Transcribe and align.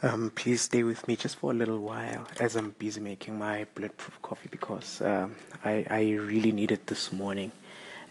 Um, 0.00 0.30
please 0.32 0.60
stay 0.62 0.84
with 0.84 1.08
me 1.08 1.16
just 1.16 1.36
for 1.36 1.50
a 1.50 1.54
little 1.54 1.80
while 1.80 2.24
as 2.38 2.54
I'm 2.54 2.70
busy 2.78 3.00
making 3.00 3.36
my 3.36 3.66
bulletproof 3.74 4.22
coffee 4.22 4.48
because 4.48 5.02
um, 5.02 5.34
I, 5.64 5.84
I 5.90 6.00
really 6.12 6.52
need 6.52 6.70
it 6.70 6.86
this 6.86 7.12
morning. 7.12 7.50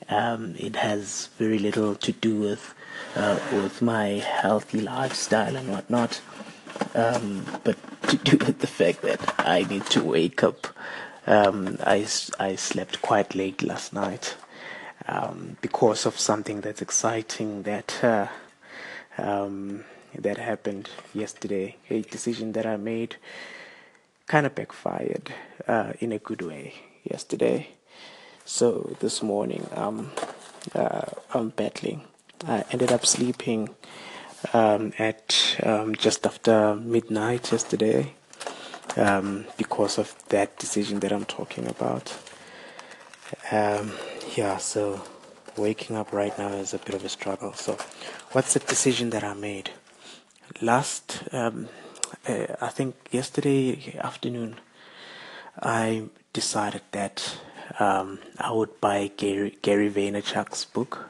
Um, 0.09 0.55
it 0.59 0.75
has 0.75 1.29
very 1.37 1.57
little 1.57 1.95
to 1.95 2.11
do 2.11 2.35
with 2.35 2.75
uh, 3.15 3.39
with 3.53 3.81
my 3.81 4.07
healthy 4.07 4.81
lifestyle 4.81 5.55
and 5.55 5.69
whatnot, 5.69 6.19
um, 6.93 7.45
but 7.63 7.77
to 8.09 8.17
do 8.17 8.45
with 8.45 8.59
the 8.59 8.67
fact 8.67 9.01
that 9.03 9.35
I 9.39 9.63
need 9.63 9.85
to 9.87 10.03
wake 10.03 10.43
up. 10.43 10.67
Um, 11.25 11.77
I, 11.85 12.05
I 12.37 12.55
slept 12.57 13.01
quite 13.01 13.33
late 13.33 13.63
last 13.63 13.93
night 13.93 14.35
um, 15.07 15.55
because 15.61 16.05
of 16.05 16.19
something 16.19 16.59
that's 16.59 16.81
exciting 16.81 17.63
that. 17.63 18.03
Uh, 18.03 18.27
that 20.17 20.37
happened 20.37 20.89
yesterday, 21.13 21.75
a 21.89 22.01
decision 22.01 22.51
that 22.53 22.65
I 22.65 22.77
made 22.77 23.15
kind 24.25 24.45
of 24.45 24.55
backfired 24.55 25.33
uh, 25.67 25.93
in 25.99 26.11
a 26.11 26.19
good 26.19 26.41
way 26.41 26.73
yesterday. 27.03 27.69
So 28.45 28.95
this 28.99 29.23
morning, 29.23 29.67
um, 29.75 30.11
uh, 30.75 31.05
I'm 31.33 31.49
battling. 31.49 32.03
I 32.45 32.63
ended 32.71 32.91
up 32.91 33.05
sleeping 33.05 33.69
um, 34.53 34.93
at 34.99 35.57
um, 35.63 35.95
just 35.95 36.25
after 36.25 36.75
midnight 36.75 37.51
yesterday 37.51 38.13
um, 38.95 39.45
because 39.57 39.97
of 39.97 40.15
that 40.29 40.57
decision 40.59 40.99
that 40.99 41.11
I'm 41.11 41.25
talking 41.25 41.67
about. 41.67 42.15
Um, 43.51 43.91
yeah, 44.35 44.57
so 44.57 45.01
waking 45.57 45.95
up 45.95 46.13
right 46.13 46.37
now 46.37 46.49
is 46.49 46.73
a 46.73 46.79
bit 46.79 46.95
of 46.95 47.03
a 47.03 47.09
struggle. 47.09 47.53
So, 47.53 47.77
what's 48.31 48.53
the 48.53 48.59
decision 48.59 49.09
that 49.11 49.23
I 49.23 49.33
made? 49.33 49.71
Last, 50.61 51.23
um, 51.31 51.69
uh, 52.27 52.47
I 52.61 52.67
think 52.69 52.95
yesterday 53.11 53.97
afternoon, 53.99 54.55
I 55.61 56.03
decided 56.33 56.81
that 56.91 57.37
um, 57.79 58.19
I 58.37 58.51
would 58.51 58.79
buy 58.79 59.11
Gary, 59.17 59.57
Gary 59.61 59.89
Vaynerchuk's 59.89 60.65
book, 60.65 61.09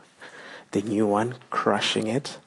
the 0.72 0.82
new 0.82 1.06
one, 1.06 1.36
Crushing 1.50 2.08
It. 2.08 2.38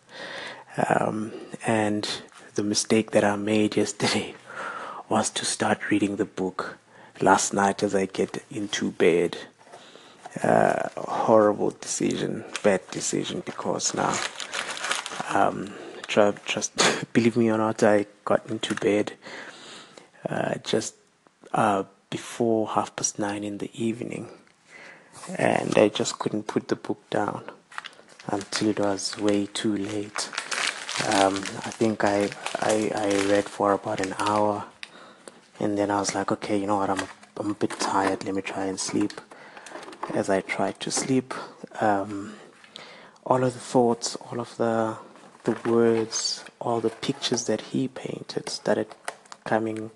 Um, 0.88 1.32
and 1.66 2.08
the 2.54 2.62
mistake 2.62 3.10
that 3.12 3.24
I 3.24 3.36
made 3.36 3.76
yesterday 3.76 4.34
was 5.08 5.30
to 5.30 5.44
start 5.44 5.90
reading 5.90 6.16
the 6.16 6.24
book 6.24 6.78
last 7.20 7.52
night 7.52 7.82
as 7.82 7.94
I 7.94 8.06
get 8.06 8.42
into 8.50 8.90
bed. 8.90 9.36
Uh, 10.42 10.88
horrible 10.96 11.70
decision, 11.70 12.44
bad 12.62 12.80
decision 12.90 13.42
because 13.44 13.94
now 13.94 14.14
um, 15.34 15.72
just 16.44 16.72
believe 17.12 17.36
me 17.36 17.50
or 17.50 17.58
not, 17.58 17.82
I 17.82 18.06
got 18.24 18.48
into 18.50 18.74
bed 18.74 19.12
uh, 20.28 20.54
just 20.64 20.94
uh, 21.52 21.84
before 22.10 22.68
half 22.68 22.94
past 22.96 23.18
nine 23.18 23.44
in 23.44 23.58
the 23.58 23.70
evening, 23.74 24.28
and 25.36 25.76
I 25.78 25.88
just 25.88 26.18
couldn't 26.18 26.44
put 26.46 26.68
the 26.68 26.76
book 26.76 26.98
down 27.10 27.44
until 28.26 28.68
it 28.68 28.80
was 28.80 29.18
way 29.18 29.46
too 29.46 29.76
late. 29.76 30.28
Um, 31.14 31.36
I 31.64 31.70
think 31.70 32.04
I, 32.04 32.28
I 32.60 32.90
I 32.94 33.28
read 33.28 33.48
for 33.48 33.72
about 33.72 34.00
an 34.00 34.14
hour, 34.18 34.64
and 35.58 35.78
then 35.78 35.90
I 35.90 36.00
was 36.00 36.14
like, 36.14 36.30
okay, 36.32 36.58
you 36.58 36.66
know 36.66 36.76
what, 36.76 36.90
I'm 36.90 37.06
I'm 37.38 37.50
a 37.50 37.54
bit 37.54 37.70
tired. 37.78 38.24
Let 38.24 38.34
me 38.34 38.42
try 38.42 38.64
and 38.66 38.78
sleep. 38.78 39.20
As 40.12 40.28
I 40.28 40.40
tried 40.40 40.80
to 40.80 40.90
sleep, 40.90 41.32
um, 41.80 42.34
all 43.24 43.44
of 43.44 43.54
the 43.54 43.60
thoughts, 43.60 44.16
all 44.16 44.40
of 44.40 44.56
the 44.56 44.96
the 45.50 45.70
words, 45.70 46.44
all 46.60 46.80
the 46.80 46.90
pictures 46.90 47.44
that 47.46 47.60
he 47.60 47.88
painted 47.88 48.48
started 48.48 48.86
coming 49.44 49.90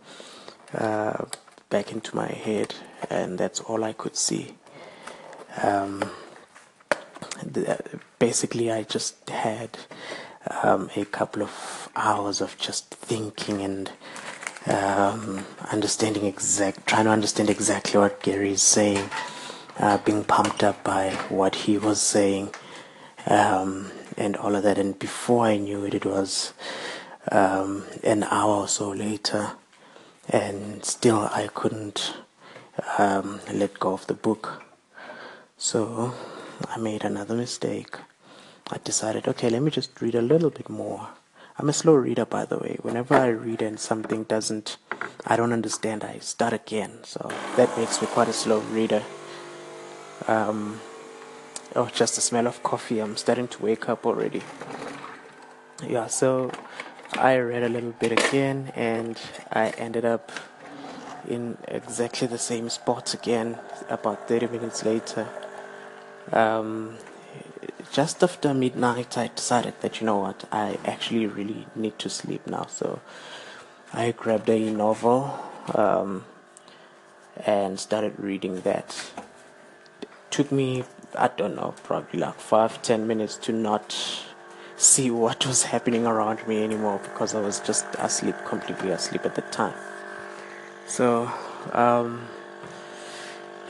uh, 0.72 1.24
back 1.70 1.92
into 1.92 2.14
my 2.16 2.28
head, 2.28 2.74
and 3.10 3.38
that's 3.38 3.60
all 3.60 3.84
I 3.84 3.92
could 3.92 4.16
see. 4.16 4.54
Um, 5.62 6.10
the, 7.42 7.80
basically, 8.18 8.70
I 8.70 8.82
just 8.82 9.28
had 9.30 9.78
um, 10.62 10.90
a 10.96 11.04
couple 11.04 11.42
of 11.42 11.88
hours 11.96 12.40
of 12.40 12.58
just 12.58 12.92
thinking 12.94 13.62
and 13.62 13.92
um, 14.66 15.44
understanding 15.70 16.24
exact, 16.24 16.86
trying 16.86 17.04
to 17.04 17.10
understand 17.10 17.50
exactly 17.50 18.00
what 18.00 18.22
Gary 18.22 18.52
is 18.52 18.62
saying, 18.62 19.10
uh, 19.78 19.98
being 19.98 20.24
pumped 20.24 20.62
up 20.64 20.82
by 20.84 21.10
what 21.28 21.54
he 21.54 21.78
was 21.78 22.00
saying. 22.00 22.50
Um, 23.26 23.90
and 24.16 24.36
all 24.36 24.54
of 24.54 24.62
that. 24.62 24.78
And 24.78 24.98
before 24.98 25.46
I 25.46 25.56
knew 25.56 25.84
it, 25.84 25.94
it 25.94 26.04
was 26.04 26.52
um, 27.30 27.84
an 28.02 28.24
hour 28.24 28.56
or 28.62 28.68
so 28.68 28.90
later, 28.90 29.52
and 30.28 30.84
still 30.84 31.28
I 31.32 31.48
couldn't 31.52 32.14
um, 32.98 33.40
let 33.52 33.78
go 33.78 33.92
of 33.92 34.06
the 34.06 34.14
book. 34.14 34.62
So 35.56 36.14
I 36.68 36.78
made 36.78 37.04
another 37.04 37.34
mistake. 37.34 37.96
I 38.70 38.78
decided, 38.82 39.28
okay, 39.28 39.50
let 39.50 39.62
me 39.62 39.70
just 39.70 40.00
read 40.00 40.14
a 40.14 40.22
little 40.22 40.50
bit 40.50 40.68
more. 40.68 41.08
I'm 41.58 41.68
a 41.68 41.72
slow 41.72 41.94
reader, 41.94 42.24
by 42.24 42.44
the 42.44 42.58
way. 42.58 42.78
Whenever 42.82 43.14
I 43.14 43.28
read 43.28 43.62
and 43.62 43.78
something 43.78 44.24
doesn't, 44.24 44.76
I 45.24 45.36
don't 45.36 45.52
understand, 45.52 46.02
I 46.02 46.18
start 46.18 46.52
again. 46.52 46.98
So 47.04 47.30
that 47.56 47.76
makes 47.78 48.00
me 48.02 48.08
quite 48.08 48.28
a 48.28 48.32
slow 48.32 48.58
reader. 48.58 49.02
Um, 50.26 50.80
Oh, 51.76 51.90
just 51.92 52.14
the 52.14 52.20
smell 52.20 52.46
of 52.46 52.62
coffee. 52.62 53.00
I'm 53.00 53.16
starting 53.16 53.48
to 53.48 53.62
wake 53.62 53.88
up 53.88 54.06
already. 54.06 54.42
Yeah, 55.84 56.06
so 56.06 56.52
I 57.14 57.36
read 57.38 57.64
a 57.64 57.68
little 57.68 57.90
bit 57.90 58.12
again 58.12 58.72
and 58.76 59.20
I 59.50 59.70
ended 59.70 60.04
up 60.04 60.30
in 61.28 61.58
exactly 61.66 62.28
the 62.28 62.38
same 62.38 62.70
spot 62.70 63.12
again 63.12 63.58
about 63.88 64.28
30 64.28 64.46
minutes 64.46 64.84
later. 64.84 65.26
Um, 66.32 66.96
just 67.90 68.22
after 68.22 68.54
midnight, 68.54 69.18
I 69.18 69.30
decided 69.34 69.74
that 69.80 70.00
you 70.00 70.06
know 70.06 70.18
what, 70.18 70.44
I 70.52 70.78
actually 70.84 71.26
really 71.26 71.66
need 71.74 71.98
to 71.98 72.08
sleep 72.08 72.46
now. 72.46 72.66
So 72.66 73.00
I 73.92 74.12
grabbed 74.12 74.48
a 74.48 74.70
novel 74.70 75.40
um, 75.74 76.24
and 77.44 77.80
started 77.80 78.14
reading 78.20 78.60
that. 78.60 79.10
Took 80.34 80.50
me 80.50 80.84
I 81.16 81.28
don't 81.28 81.54
know, 81.54 81.74
probably 81.82 82.20
like 82.20 82.34
five, 82.34 82.82
ten 82.82 83.06
minutes 83.06 83.36
to 83.36 83.52
not 83.52 83.96
see 84.76 85.10
what 85.10 85.46
was 85.46 85.64
happening 85.64 86.06
around 86.06 86.46
me 86.48 86.64
anymore 86.64 87.00
because 87.02 87.34
I 87.34 87.40
was 87.40 87.60
just 87.60 87.86
asleep, 87.98 88.34
completely 88.44 88.90
asleep 88.90 89.24
at 89.24 89.34
the 89.34 89.42
time. 89.42 89.78
So, 90.86 91.30
um, 91.72 92.26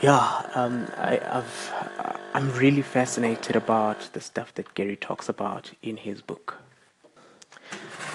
yeah, 0.01 0.49
um, 0.55 0.87
I, 0.97 1.19
have 1.23 2.19
I'm 2.33 2.51
really 2.53 2.81
fascinated 2.81 3.55
about 3.55 4.09
the 4.13 4.21
stuff 4.21 4.53
that 4.55 4.73
Gary 4.73 4.95
talks 4.95 5.29
about 5.29 5.71
in 5.81 5.97
his 5.97 6.21
book. 6.21 6.57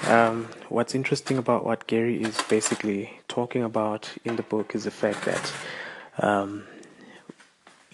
Um, 0.06 0.49
what's 0.69 0.94
interesting 0.94 1.38
about 1.38 1.65
what 1.65 1.87
Gary 1.87 2.21
is 2.22 2.41
basically 2.49 3.21
talking 3.28 3.62
about 3.62 4.12
in 4.25 4.37
the 4.37 4.43
book 4.43 4.75
is 4.75 4.84
the 4.84 4.91
fact 4.91 5.25
that 5.25 5.53
um, 6.19 6.65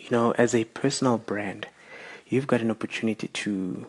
you 0.06 0.16
know, 0.16 0.32
as 0.38 0.54
a 0.54 0.64
personal 0.64 1.18
brand, 1.18 1.66
you've 2.28 2.46
got 2.46 2.60
an 2.60 2.70
opportunity 2.70 3.28
to 3.28 3.86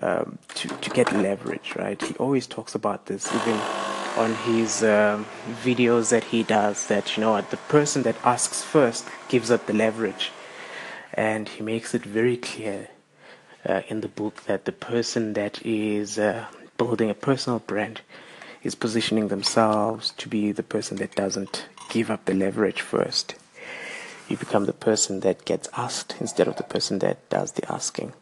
um, 0.00 0.38
to 0.54 0.68
to 0.68 0.90
get 0.90 1.12
leverage, 1.12 1.74
right? 1.76 2.00
He 2.00 2.14
always 2.16 2.46
talks 2.46 2.74
about 2.74 3.06
this, 3.06 3.26
even 3.34 3.58
on 4.16 4.34
his 4.46 4.82
um, 4.82 5.26
videos 5.62 6.10
that 6.10 6.24
he 6.24 6.42
does. 6.42 6.86
That 6.88 7.16
you 7.16 7.22
know, 7.22 7.40
the 7.40 7.56
person 7.56 8.02
that 8.02 8.16
asks 8.24 8.62
first 8.62 9.06
gives 9.28 9.50
up 9.50 9.66
the 9.66 9.72
leverage, 9.72 10.32
and 11.14 11.48
he 11.48 11.62
makes 11.62 11.94
it 11.94 12.02
very 12.02 12.36
clear 12.36 12.88
uh, 13.66 13.82
in 13.88 14.02
the 14.02 14.08
book 14.08 14.44
that 14.44 14.66
the 14.66 14.72
person 14.72 15.32
that 15.32 15.64
is 15.64 16.18
uh, 16.18 16.46
building 16.76 17.08
a 17.08 17.14
personal 17.14 17.60
brand 17.60 18.02
is 18.62 18.74
positioning 18.74 19.28
themselves 19.28 20.12
to 20.18 20.28
be 20.28 20.52
the 20.52 20.62
person 20.62 20.98
that 20.98 21.14
doesn't 21.14 21.66
give 21.88 22.10
up 22.10 22.24
the 22.26 22.34
leverage 22.34 22.80
first 22.80 23.34
you 24.28 24.36
become 24.36 24.66
the 24.66 24.72
person 24.72 25.20
that 25.20 25.44
gets 25.44 25.68
asked 25.76 26.16
instead 26.20 26.48
of 26.48 26.56
the 26.56 26.62
person 26.62 26.98
that 27.00 27.28
does 27.28 27.52
the 27.52 27.72
asking. 27.72 28.12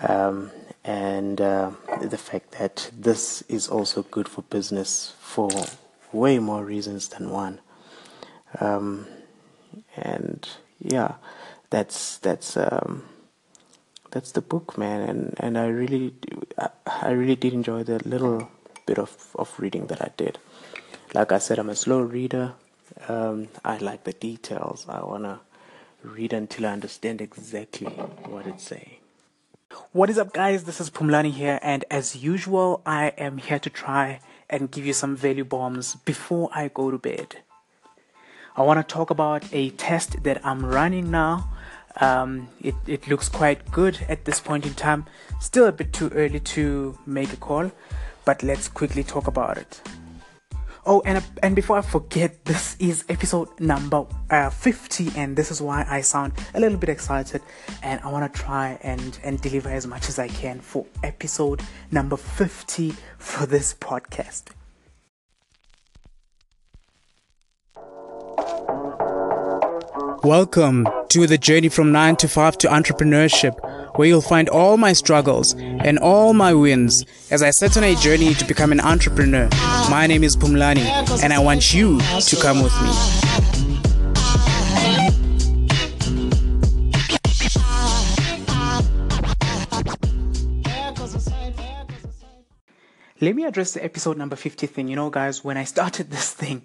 Um, 0.00 0.50
and 0.84 1.40
uh, 1.40 1.72
the 2.00 2.18
fact 2.18 2.52
that 2.52 2.90
this 2.96 3.42
is 3.42 3.68
also 3.68 4.02
good 4.02 4.28
for 4.28 4.42
business 4.42 5.14
for 5.20 5.50
way 6.12 6.38
more 6.38 6.64
reasons 6.64 7.08
than 7.08 7.30
one. 7.30 7.60
Um, 8.60 9.06
and 9.96 10.48
yeah, 10.80 11.14
that's 11.70 12.18
that's 12.18 12.56
um, 12.56 13.04
that's 14.10 14.32
the 14.32 14.40
book, 14.40 14.78
man. 14.78 15.08
And 15.08 15.34
and 15.38 15.58
I 15.58 15.66
really 15.66 16.14
I, 16.86 17.10
really 17.10 17.36
did 17.36 17.52
enjoy 17.52 17.82
the 17.82 17.98
little 18.08 18.50
bit 18.86 18.98
of 18.98 19.34
of 19.34 19.54
reading 19.58 19.88
that 19.88 20.00
I 20.00 20.10
did. 20.16 20.38
Like 21.14 21.32
I 21.32 21.38
said, 21.38 21.58
I'm 21.58 21.70
a 21.70 21.76
slow 21.76 22.00
reader. 22.00 22.54
Um, 23.06 23.48
I 23.64 23.78
like 23.78 24.04
the 24.04 24.12
details. 24.12 24.86
I 24.88 25.04
want 25.04 25.24
to 25.24 25.40
read 26.02 26.32
until 26.32 26.66
I 26.66 26.70
understand 26.70 27.20
exactly 27.20 27.86
what 27.86 28.46
it's 28.46 28.64
saying. 28.64 28.96
What 29.92 30.10
is 30.10 30.18
up, 30.18 30.32
guys? 30.32 30.64
This 30.64 30.80
is 30.80 30.90
Pumlani 30.90 31.30
here, 31.30 31.58
and 31.62 31.84
as 31.90 32.16
usual, 32.16 32.80
I 32.86 33.08
am 33.18 33.38
here 33.38 33.58
to 33.58 33.70
try 33.70 34.20
and 34.48 34.70
give 34.70 34.86
you 34.86 34.94
some 34.94 35.14
value 35.14 35.44
bombs 35.44 35.94
before 35.94 36.48
I 36.54 36.68
go 36.68 36.90
to 36.90 36.98
bed. 36.98 37.36
I 38.56 38.62
want 38.62 38.86
to 38.86 38.94
talk 38.94 39.10
about 39.10 39.44
a 39.52 39.70
test 39.70 40.22
that 40.24 40.44
I'm 40.44 40.64
running 40.64 41.10
now. 41.10 41.50
Um, 42.00 42.48
it, 42.60 42.74
it 42.86 43.08
looks 43.08 43.28
quite 43.28 43.70
good 43.70 44.04
at 44.08 44.24
this 44.24 44.40
point 44.40 44.66
in 44.66 44.74
time. 44.74 45.06
Still 45.40 45.66
a 45.66 45.72
bit 45.72 45.92
too 45.92 46.08
early 46.14 46.40
to 46.40 46.98
make 47.06 47.32
a 47.32 47.36
call, 47.36 47.70
but 48.24 48.42
let's 48.42 48.68
quickly 48.68 49.04
talk 49.04 49.26
about 49.26 49.58
it. 49.58 49.82
Oh, 50.90 51.02
and 51.04 51.22
and 51.42 51.54
before 51.54 51.76
I 51.76 51.82
forget, 51.82 52.46
this 52.46 52.74
is 52.78 53.04
episode 53.10 53.60
number 53.60 54.06
uh, 54.30 54.48
50, 54.48 55.10
and 55.16 55.36
this 55.36 55.50
is 55.50 55.60
why 55.60 55.84
I 55.86 56.00
sound 56.00 56.32
a 56.54 56.60
little 56.60 56.78
bit 56.78 56.88
excited, 56.88 57.42
and 57.82 58.00
I 58.00 58.10
want 58.10 58.32
to 58.32 58.40
try 58.40 58.78
and 58.80 59.20
and 59.22 59.38
deliver 59.38 59.68
as 59.68 59.86
much 59.86 60.08
as 60.08 60.18
I 60.18 60.28
can 60.28 60.60
for 60.60 60.86
episode 61.02 61.60
number 61.90 62.16
50 62.16 62.94
for 63.18 63.44
this 63.44 63.74
podcast. 63.74 64.44
Welcome 70.24 70.88
to 71.10 71.26
the 71.26 71.36
journey 71.36 71.68
from 71.68 71.92
9 71.92 72.16
to 72.16 72.28
5 72.28 72.58
to 72.58 72.68
entrepreneurship 72.68 73.58
where 73.98 74.06
you'll 74.06 74.20
find 74.20 74.48
all 74.48 74.76
my 74.76 74.92
struggles 74.92 75.54
and 75.54 75.98
all 75.98 76.32
my 76.32 76.54
wins 76.54 77.04
as 77.32 77.42
I 77.42 77.50
set 77.50 77.76
on 77.76 77.82
a 77.82 77.96
journey 77.96 78.32
to 78.34 78.44
become 78.44 78.70
an 78.70 78.78
entrepreneur. 78.78 79.48
My 79.90 80.06
name 80.06 80.22
is 80.22 80.36
Pumlani, 80.36 80.86
and 81.24 81.32
I 81.32 81.40
want 81.40 81.74
you 81.74 81.98
to 81.98 82.36
come 82.36 82.62
with 82.62 82.72
me. 82.80 82.90
Let 93.20 93.34
me 93.34 93.46
address 93.46 93.74
the 93.74 93.84
episode 93.84 94.16
number 94.16 94.36
50 94.36 94.68
thing. 94.68 94.86
You 94.86 94.94
know, 94.94 95.10
guys, 95.10 95.42
when 95.42 95.56
I 95.56 95.64
started 95.64 96.10
this 96.12 96.32
thing, 96.32 96.64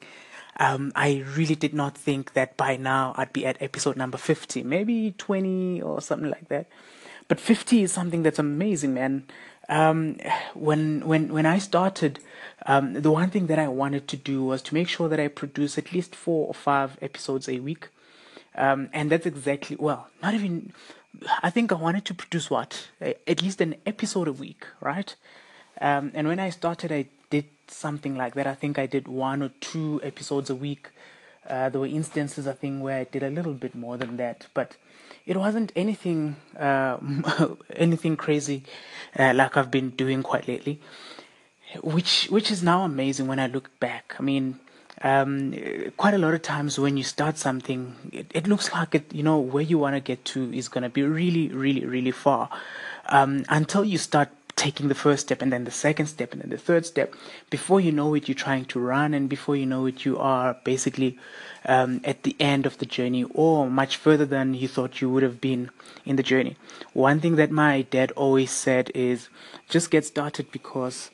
um, 0.59 0.91
I 0.95 1.25
really 1.35 1.55
did 1.55 1.73
not 1.73 1.97
think 1.97 2.33
that 2.33 2.57
by 2.57 2.77
now 2.77 3.15
I'd 3.17 3.33
be 3.33 3.43
at 3.47 3.59
episode 3.59 3.97
number 3.97 4.19
50, 4.19 4.61
maybe 4.61 5.15
20 5.17 5.81
or 5.81 5.99
something 5.99 6.29
like 6.29 6.49
that. 6.49 6.67
But 7.27 7.39
50 7.39 7.83
is 7.83 7.91
something 7.91 8.23
that's 8.23 8.39
amazing, 8.39 8.93
man. 8.93 9.25
Um, 9.69 10.17
when 10.53 11.07
when 11.07 11.31
when 11.31 11.45
I 11.45 11.57
started, 11.57 12.19
um, 12.65 12.93
the 12.93 13.11
one 13.11 13.29
thing 13.29 13.47
that 13.47 13.59
I 13.59 13.69
wanted 13.69 14.09
to 14.09 14.17
do 14.17 14.43
was 14.43 14.61
to 14.63 14.73
make 14.73 14.89
sure 14.89 15.07
that 15.07 15.21
I 15.21 15.29
produce 15.29 15.77
at 15.77 15.93
least 15.93 16.15
four 16.15 16.47
or 16.47 16.53
five 16.53 16.97
episodes 17.01 17.47
a 17.47 17.59
week, 17.59 17.87
um, 18.55 18.89
and 18.91 19.09
that's 19.09 19.25
exactly 19.25 19.77
well, 19.79 20.09
not 20.21 20.33
even. 20.33 20.73
I 21.41 21.49
think 21.49 21.71
I 21.71 21.75
wanted 21.75 22.03
to 22.05 22.13
produce 22.13 22.49
what 22.49 22.89
at 22.99 23.41
least 23.41 23.61
an 23.61 23.75
episode 23.85 24.27
a 24.27 24.33
week, 24.33 24.65
right? 24.81 25.15
Um, 25.79 26.11
and 26.13 26.27
when 26.27 26.39
I 26.39 26.49
started, 26.49 26.91
I 26.91 27.05
did 27.29 27.45
something 27.67 28.17
like 28.17 28.33
that. 28.35 28.47
I 28.47 28.55
think 28.55 28.77
I 28.77 28.85
did 28.85 29.07
one 29.07 29.41
or 29.41 29.49
two 29.59 30.01
episodes 30.03 30.49
a 30.49 30.55
week. 30.55 30.89
Uh, 31.47 31.69
there 31.69 31.79
were 31.79 31.87
instances, 31.87 32.47
I 32.47 32.53
think, 32.53 32.81
where 32.81 32.99
I 32.99 33.03
did 33.03 33.23
a 33.23 33.29
little 33.29 33.53
bit 33.53 33.75
more 33.75 33.97
than 33.97 34.17
that, 34.17 34.47
but 34.53 34.75
it 35.25 35.37
wasn't 35.37 35.71
anything 35.75 36.35
uh, 36.59 36.97
anything 37.75 38.17
crazy 38.17 38.63
uh, 39.17 39.33
like 39.33 39.57
I've 39.57 39.71
been 39.71 39.91
doing 39.91 40.23
quite 40.23 40.47
lately, 40.47 40.79
which 41.81 42.27
which 42.29 42.51
is 42.51 42.63
now 42.63 42.83
amazing 42.83 43.27
when 43.27 43.39
I 43.39 43.47
look 43.47 43.69
back. 43.79 44.15
I 44.19 44.23
mean, 44.23 44.59
um, 45.01 45.53
quite 45.97 46.13
a 46.13 46.17
lot 46.17 46.33
of 46.33 46.41
times 46.41 46.79
when 46.79 46.97
you 46.97 47.03
start 47.03 47.37
something, 47.37 47.95
it, 48.11 48.27
it 48.33 48.47
looks 48.47 48.71
like 48.73 48.95
it, 48.95 49.13
you 49.13 49.23
know 49.23 49.39
where 49.39 49.63
you 49.63 49.77
want 49.77 49.95
to 49.95 49.99
get 49.99 50.23
to 50.25 50.53
is 50.53 50.69
to 50.83 50.89
be 50.89 51.03
really, 51.03 51.49
really, 51.49 51.85
really 51.85 52.11
far 52.11 52.49
um, 53.07 53.45
until 53.49 53.83
you 53.83 53.97
start 53.97 54.29
taking 54.55 54.87
the 54.87 54.95
first 54.95 55.23
step 55.23 55.41
and 55.41 55.51
then 55.51 55.63
the 55.63 55.71
second 55.71 56.05
step 56.07 56.31
and 56.31 56.41
then 56.41 56.49
the 56.49 56.57
third 56.57 56.85
step. 56.85 57.13
Before 57.49 57.79
you 57.79 57.91
know 57.91 58.13
it 58.13 58.27
you're 58.27 58.35
trying 58.35 58.65
to 58.65 58.79
run 58.79 59.13
and 59.13 59.27
before 59.27 59.55
you 59.55 59.65
know 59.65 59.85
it 59.85 60.05
you 60.05 60.17
are 60.17 60.57
basically 60.63 61.17
um, 61.65 62.01
at 62.03 62.23
the 62.23 62.35
end 62.39 62.65
of 62.65 62.77
the 62.77 62.85
journey 62.85 63.23
or 63.33 63.69
much 63.69 63.97
further 63.97 64.25
than 64.25 64.53
you 64.53 64.67
thought 64.67 65.01
you 65.01 65.09
would 65.09 65.23
have 65.23 65.41
been 65.41 65.71
in 66.05 66.15
the 66.15 66.23
journey. 66.23 66.55
One 66.93 67.19
thing 67.19 67.35
that 67.37 67.51
my 67.51 67.81
dad 67.83 68.11
always 68.11 68.51
said 68.51 68.91
is 68.93 69.29
just 69.69 69.91
get 69.91 70.05
started 70.05 70.51
because 70.51 71.09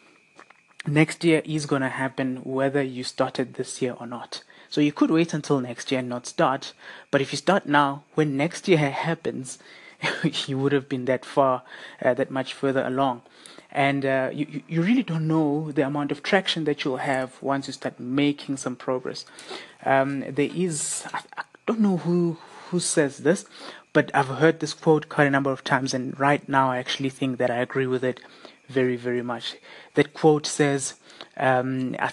next 0.85 1.23
year 1.23 1.41
is 1.45 1.65
going 1.65 1.81
to 1.81 1.89
happen 1.89 2.37
whether 2.43 2.81
you 2.81 3.03
started 3.03 3.53
this 3.53 3.81
year 3.81 3.95
or 3.99 4.07
not. 4.07 4.43
So 4.69 4.81
you 4.81 4.91
could 4.91 5.09
wait 5.09 5.33
until 5.33 5.59
next 5.59 5.91
year 5.91 5.99
and 5.99 6.09
not 6.09 6.27
start 6.27 6.73
but 7.09 7.21
if 7.21 7.31
you 7.31 7.37
start 7.37 7.65
now 7.65 8.03
when 8.15 8.37
next 8.37 8.67
year 8.67 8.77
happens 8.89 9.59
you 10.47 10.57
would 10.57 10.71
have 10.71 10.89
been 10.89 11.05
that 11.05 11.25
far, 11.25 11.63
uh, 12.01 12.13
that 12.13 12.31
much 12.31 12.53
further 12.53 12.85
along. 12.85 13.21
And 13.71 14.05
uh, 14.05 14.31
you, 14.33 14.63
you 14.67 14.81
really 14.81 15.03
don't 15.03 15.27
know 15.27 15.71
the 15.71 15.85
amount 15.85 16.11
of 16.11 16.23
traction 16.23 16.63
that 16.63 16.83
you'll 16.83 16.97
have 16.97 17.41
once 17.41 17.67
you 17.67 17.73
start 17.73 17.99
making 17.99 18.57
some 18.57 18.75
progress. 18.75 19.25
Um, 19.85 20.21
there 20.21 20.49
is, 20.53 21.05
I, 21.13 21.21
I 21.37 21.43
don't 21.67 21.79
know 21.79 21.97
who, 21.97 22.37
who 22.69 22.79
says 22.79 23.19
this, 23.19 23.45
but 23.93 24.11
I've 24.13 24.27
heard 24.27 24.59
this 24.59 24.73
quote 24.73 25.09
quite 25.09 25.27
a 25.27 25.31
number 25.31 25.51
of 25.51 25.63
times, 25.63 25.93
and 25.93 26.19
right 26.19 26.47
now 26.47 26.71
I 26.71 26.77
actually 26.77 27.09
think 27.09 27.37
that 27.37 27.51
I 27.51 27.57
agree 27.57 27.87
with 27.87 28.03
it 28.03 28.19
very, 28.67 28.95
very 28.95 29.21
much. 29.21 29.55
That 29.95 30.13
quote 30.13 30.45
says, 30.45 30.95
um, 31.37 31.95
I, 31.99 32.11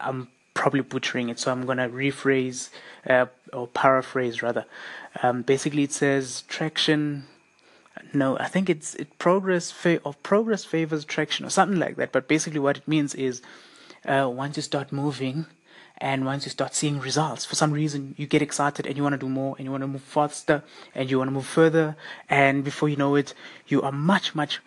am 0.00 0.28
probably 0.54 0.80
butchering 0.80 1.28
it, 1.28 1.38
so 1.38 1.52
I'm 1.52 1.66
going 1.66 1.78
to 1.78 1.88
rephrase 1.88 2.70
uh, 3.08 3.26
or 3.52 3.66
paraphrase 3.66 4.42
rather. 4.42 4.64
Um, 5.22 5.42
basically, 5.42 5.84
it 5.84 5.92
says 5.92 6.42
traction. 6.48 7.24
No, 8.12 8.38
I 8.38 8.46
think 8.46 8.68
it's 8.68 8.94
it 8.96 9.18
progress 9.18 9.70
fa- 9.70 10.00
or 10.04 10.14
progress 10.14 10.64
favors 10.64 11.04
traction 11.04 11.46
or 11.46 11.50
something 11.50 11.78
like 11.78 11.96
that. 11.96 12.12
But 12.12 12.28
basically, 12.28 12.60
what 12.60 12.76
it 12.78 12.88
means 12.88 13.14
is 13.14 13.42
uh, 14.04 14.30
once 14.32 14.56
you 14.56 14.62
start 14.62 14.92
moving, 14.92 15.46
and 15.98 16.26
once 16.26 16.44
you 16.44 16.50
start 16.50 16.74
seeing 16.74 17.00
results, 17.00 17.44
for 17.44 17.54
some 17.54 17.72
reason 17.72 18.14
you 18.18 18.26
get 18.26 18.42
excited 18.42 18.86
and 18.86 18.96
you 18.96 19.02
want 19.02 19.14
to 19.14 19.18
do 19.18 19.28
more 19.28 19.54
and 19.56 19.64
you 19.64 19.70
want 19.70 19.82
to 19.82 19.88
move 19.88 20.02
faster 20.02 20.62
and 20.94 21.10
you 21.10 21.18
want 21.18 21.28
to 21.28 21.32
move 21.32 21.46
further. 21.46 21.96
And 22.28 22.64
before 22.64 22.88
you 22.88 22.96
know 22.96 23.14
it, 23.14 23.32
you 23.66 23.80
are 23.82 23.92
much, 23.92 24.34
much, 24.34 24.60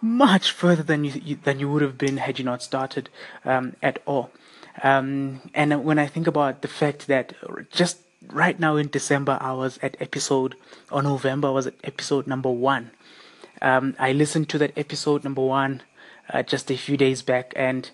much 0.00 0.50
further 0.50 0.82
than 0.82 1.04
you 1.04 1.38
than 1.44 1.60
you 1.60 1.70
would 1.70 1.82
have 1.82 1.96
been 1.96 2.16
had 2.16 2.38
you 2.38 2.44
not 2.44 2.62
started 2.62 3.08
um, 3.44 3.76
at 3.82 4.00
all. 4.04 4.30
Um, 4.82 5.40
and 5.54 5.84
when 5.84 6.00
I 6.00 6.06
think 6.06 6.26
about 6.26 6.62
the 6.62 6.68
fact 6.68 7.06
that 7.06 7.34
just 7.70 7.98
right 8.30 8.58
now 8.58 8.76
in 8.76 8.88
December, 8.88 9.38
I 9.40 9.52
was 9.52 9.78
at 9.82 9.96
episode, 10.00 10.56
or 10.90 11.02
November, 11.02 11.48
I 11.48 11.52
was 11.52 11.66
at 11.66 11.74
episode 11.84 12.26
number 12.26 12.50
one. 12.50 12.90
Um, 13.62 13.94
I 13.98 14.12
listened 14.12 14.48
to 14.50 14.58
that 14.58 14.76
episode 14.76 15.24
number 15.24 15.42
one 15.42 15.82
uh, 16.32 16.42
just 16.42 16.70
a 16.70 16.76
few 16.76 16.96
days 16.96 17.22
back, 17.22 17.52
and 17.56 17.90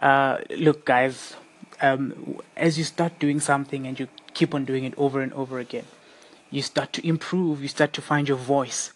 uh, 0.00 0.38
look, 0.50 0.84
guys, 0.84 1.36
um, 1.80 2.38
as 2.56 2.78
you 2.78 2.84
start 2.84 3.18
doing 3.18 3.40
something 3.40 3.86
and 3.86 3.98
you 3.98 4.08
keep 4.34 4.54
on 4.54 4.64
doing 4.64 4.84
it 4.84 4.94
over 4.96 5.20
and 5.20 5.32
over 5.32 5.58
again, 5.58 5.84
you 6.50 6.62
start 6.62 6.92
to 6.94 7.06
improve, 7.06 7.62
you 7.62 7.68
start 7.68 7.92
to 7.94 8.02
find 8.02 8.28
your 8.28 8.38
voice. 8.38 8.92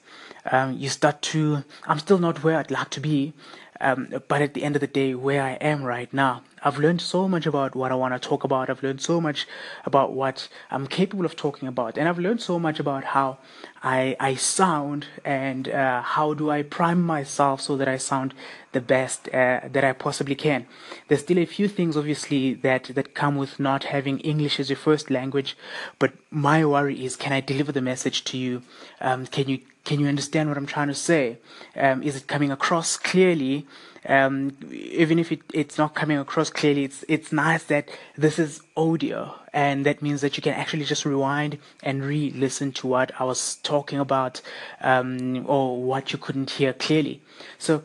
Um, 0.50 0.78
you 0.78 0.88
start 0.88 1.21
to, 1.23 1.64
I'm 1.87 1.99
still 1.99 2.18
not 2.18 2.42
where 2.42 2.56
I'd 2.56 2.71
like 2.71 2.88
to 2.90 3.00
be, 3.00 3.35
um, 3.80 4.08
but 4.28 4.42
at 4.42 4.54
the 4.54 4.62
end 4.62 4.76
of 4.76 4.80
the 4.80 4.87
day, 4.87 5.14
where 5.14 5.42
I 5.42 5.52
am 5.52 5.82
right 5.82 6.12
now, 6.12 6.42
I've 6.62 6.78
learned 6.78 7.00
so 7.00 7.26
much 7.26 7.46
about 7.46 7.75
what 7.75 7.90
I 7.90 7.94
want 7.94 8.12
to 8.14 8.28
talk 8.28 8.44
about. 8.44 8.68
I've 8.68 8.82
learned 8.82 9.00
so 9.00 9.20
much 9.20 9.46
about 9.84 10.12
what 10.12 10.49
I'm 10.70 10.87
capable 10.87 11.25
of 11.25 11.34
talking 11.34 11.66
about, 11.66 11.96
and 11.96 12.08
I've 12.08 12.18
learned 12.18 12.42
so 12.42 12.58
much 12.58 12.78
about 12.78 13.04
how 13.04 13.38
I 13.82 14.16
I 14.20 14.34
sound 14.34 15.06
and 15.25 15.68
uh, 15.68 16.02
how 16.02 16.34
do 16.34 16.50
I 16.50 16.62
prime 16.62 17.00
myself 17.02 17.62
so 17.62 17.76
that 17.78 17.88
I 17.88 17.96
sound 17.96 18.34
the 18.72 18.80
best 18.80 19.28
uh, 19.28 19.60
that 19.72 19.84
I 19.84 19.92
possibly 19.92 20.34
can. 20.34 20.66
There's 21.08 21.22
still 21.22 21.38
a 21.38 21.46
few 21.46 21.66
things, 21.66 21.96
obviously, 21.96 22.54
that 22.54 22.84
that 22.94 23.14
come 23.14 23.37
with 23.37 23.58
not 23.58 23.84
having 23.84 24.18
English 24.20 24.60
as 24.60 24.68
your 24.68 24.76
first 24.76 25.10
language, 25.10 25.56
but 25.99 26.12
my 26.30 26.64
worry 26.64 27.04
is, 27.04 27.16
can 27.16 27.32
I 27.32 27.40
deliver 27.40 27.72
the 27.72 27.80
message 27.80 28.25
to 28.25 28.37
you? 28.37 28.62
Um, 29.00 29.26
can 29.26 29.49
you 29.49 29.60
can 29.84 30.00
you 30.00 30.06
understand 30.06 30.49
what 30.49 30.58
I'm 30.58 30.66
trying 30.66 30.88
to 30.88 30.94
say? 30.94 31.38
Um, 31.76 32.02
is 32.02 32.16
it 32.16 32.26
coming 32.26 32.50
across 32.50 32.96
clearly? 32.96 33.66
um, 34.06 34.56
even 34.70 35.18
if 35.18 35.30
it, 35.30 35.40
it's 35.52 35.76
not 35.76 35.94
coming 35.94 36.18
across 36.18 36.50
clearly, 36.50 36.84
it's 36.84 37.04
it's 37.08 37.32
nice 37.32 37.64
that 37.64 37.88
this 38.16 38.38
is 38.38 38.62
audio, 38.76 39.34
and 39.52 39.84
that 39.84 40.00
means 40.00 40.22
that 40.22 40.37
you 40.37 40.42
can 40.42 40.54
actually 40.54 40.84
just 40.84 41.04
rewind 41.04 41.58
and 41.82 42.04
re-listen 42.04 42.72
to 42.72 42.87
what 42.87 43.12
I 43.20 43.25
was 43.25 43.56
talking 43.56 43.99
about, 43.99 44.40
um, 44.80 45.44
or 45.46 45.82
what 45.82 46.12
you 46.12 46.18
couldn't 46.18 46.50
hear 46.50 46.72
clearly. 46.72 47.20
So 47.58 47.82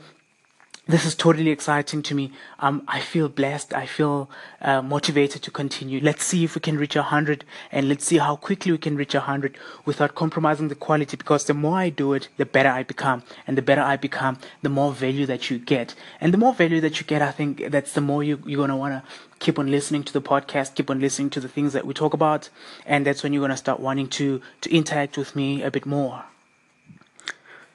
this 0.88 1.04
is 1.04 1.16
totally 1.16 1.50
exciting 1.50 2.04
to 2.04 2.14
me. 2.14 2.32
Um, 2.60 2.84
I 2.88 3.00
feel 3.00 3.28
blessed. 3.28 3.74
I 3.74 3.88
feel 3.88 4.30
uh, 4.62 4.84
motivated 4.84 5.42
to 5.44 5.52
continue. 5.52 6.00
Let's 6.00 6.24
see 6.24 6.44
if 6.44 6.54
we 6.54 6.62
can 6.62 6.78
reach 6.78 6.96
a 6.96 7.02
hundred, 7.02 7.44
and 7.72 7.90
let's 7.90 8.06
see 8.06 8.20
how 8.20 8.36
quickly 8.36 8.72
we 8.72 8.78
can 8.78 8.96
reach 8.96 9.16
a 9.16 9.22
hundred 9.22 9.58
without 9.86 10.14
compromising 10.14 10.68
the 10.68 10.76
quality. 10.76 11.18
Because 11.18 11.46
the 11.46 11.56
more 11.56 11.78
I 11.78 11.90
do 11.90 12.14
it, 12.14 12.28
the 12.38 12.46
better 12.46 12.70
I 12.70 12.84
become, 12.84 13.24
and 13.48 13.58
the 13.58 13.64
better 13.64 13.82
I 13.82 13.98
become, 13.98 14.38
the 14.62 14.70
more 14.70 14.92
value 14.92 15.26
that 15.26 15.50
you 15.50 15.58
get, 15.58 15.96
and 16.22 16.32
the 16.32 16.38
more 16.38 16.54
value 16.54 16.82
that 16.82 17.00
you 17.00 17.06
get, 17.06 17.22
I 17.22 17.32
think 17.32 17.72
that's 17.72 17.94
the 17.94 18.02
more 18.02 18.24
you 18.24 18.42
you're 18.46 18.62
gonna 18.62 18.78
wanna 18.78 19.04
keep 19.40 19.58
on 19.58 19.72
listening 19.72 20.04
to 20.04 20.14
the 20.14 20.22
podcast, 20.22 20.76
keep 20.76 20.92
on 20.92 21.00
listening 21.00 21.32
to 21.32 21.40
the 21.40 21.50
things 21.50 21.74
that 21.74 21.88
we 21.88 21.96
talk 21.96 22.14
about, 22.14 22.50
and 22.86 23.08
that's 23.08 23.24
when 23.24 23.34
you're 23.34 23.42
gonna 23.42 23.58
start 23.58 23.80
wanting 23.80 24.08
to 24.10 24.40
to 24.62 24.72
interact 24.72 25.18
with 25.18 25.36
me 25.36 25.64
a 25.64 25.72
bit 25.72 25.88
more. 25.88 26.26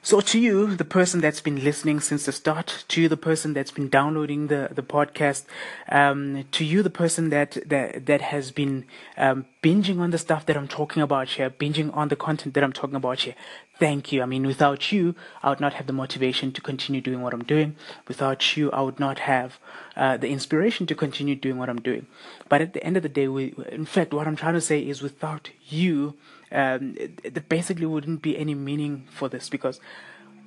So 0.03 0.19
to 0.19 0.39
you, 0.39 0.75
the 0.75 0.83
person 0.83 1.21
that's 1.21 1.41
been 1.41 1.63
listening 1.63 1.99
since 1.99 2.25
the 2.25 2.31
start, 2.31 2.85
to 2.87 3.01
you, 3.03 3.07
the 3.07 3.17
person 3.17 3.53
that's 3.53 3.69
been 3.69 3.87
downloading 3.87 4.47
the 4.47 4.69
the 4.71 4.81
podcast, 4.81 5.45
um, 5.89 6.45
to 6.53 6.65
you, 6.65 6.81
the 6.81 6.89
person 6.89 7.29
that 7.29 7.57
that 7.67 8.07
that 8.07 8.21
has 8.21 8.49
been 8.49 8.85
um, 9.15 9.45
binging 9.61 9.99
on 9.99 10.09
the 10.09 10.17
stuff 10.17 10.47
that 10.47 10.57
I'm 10.57 10.67
talking 10.67 11.03
about 11.03 11.29
here, 11.29 11.51
binging 11.51 11.95
on 11.95 12.07
the 12.07 12.15
content 12.15 12.55
that 12.55 12.63
I'm 12.63 12.73
talking 12.73 12.95
about 12.95 13.19
here. 13.19 13.35
Thank 13.77 14.11
you. 14.11 14.23
I 14.23 14.25
mean, 14.25 14.47
without 14.47 14.91
you, 14.91 15.13
I 15.43 15.49
would 15.49 15.59
not 15.59 15.73
have 15.73 15.85
the 15.85 15.93
motivation 15.93 16.51
to 16.53 16.61
continue 16.61 17.01
doing 17.01 17.21
what 17.21 17.33
I'm 17.33 17.43
doing. 17.43 17.75
Without 18.07 18.57
you, 18.57 18.71
I 18.71 18.81
would 18.81 18.99
not 18.99 19.19
have 19.19 19.59
uh, 19.95 20.17
the 20.17 20.29
inspiration 20.29 20.87
to 20.87 20.95
continue 20.95 21.35
doing 21.35 21.59
what 21.59 21.69
I'm 21.69 21.81
doing. 21.81 22.07
But 22.49 22.61
at 22.61 22.73
the 22.73 22.83
end 22.83 22.97
of 22.97 23.03
the 23.03 23.09
day, 23.09 23.27
we, 23.27 23.53
in 23.71 23.85
fact, 23.85 24.15
what 24.15 24.27
I'm 24.27 24.35
trying 24.35 24.55
to 24.55 24.61
say 24.61 24.79
is, 24.79 25.03
without 25.03 25.51
you, 25.67 26.15
um, 26.51 26.95
there 27.23 27.43
basically 27.47 27.85
wouldn't 27.85 28.21
be 28.21 28.37
any 28.37 28.55
meaning 28.55 29.07
for 29.09 29.29
this 29.29 29.49
because 29.49 29.79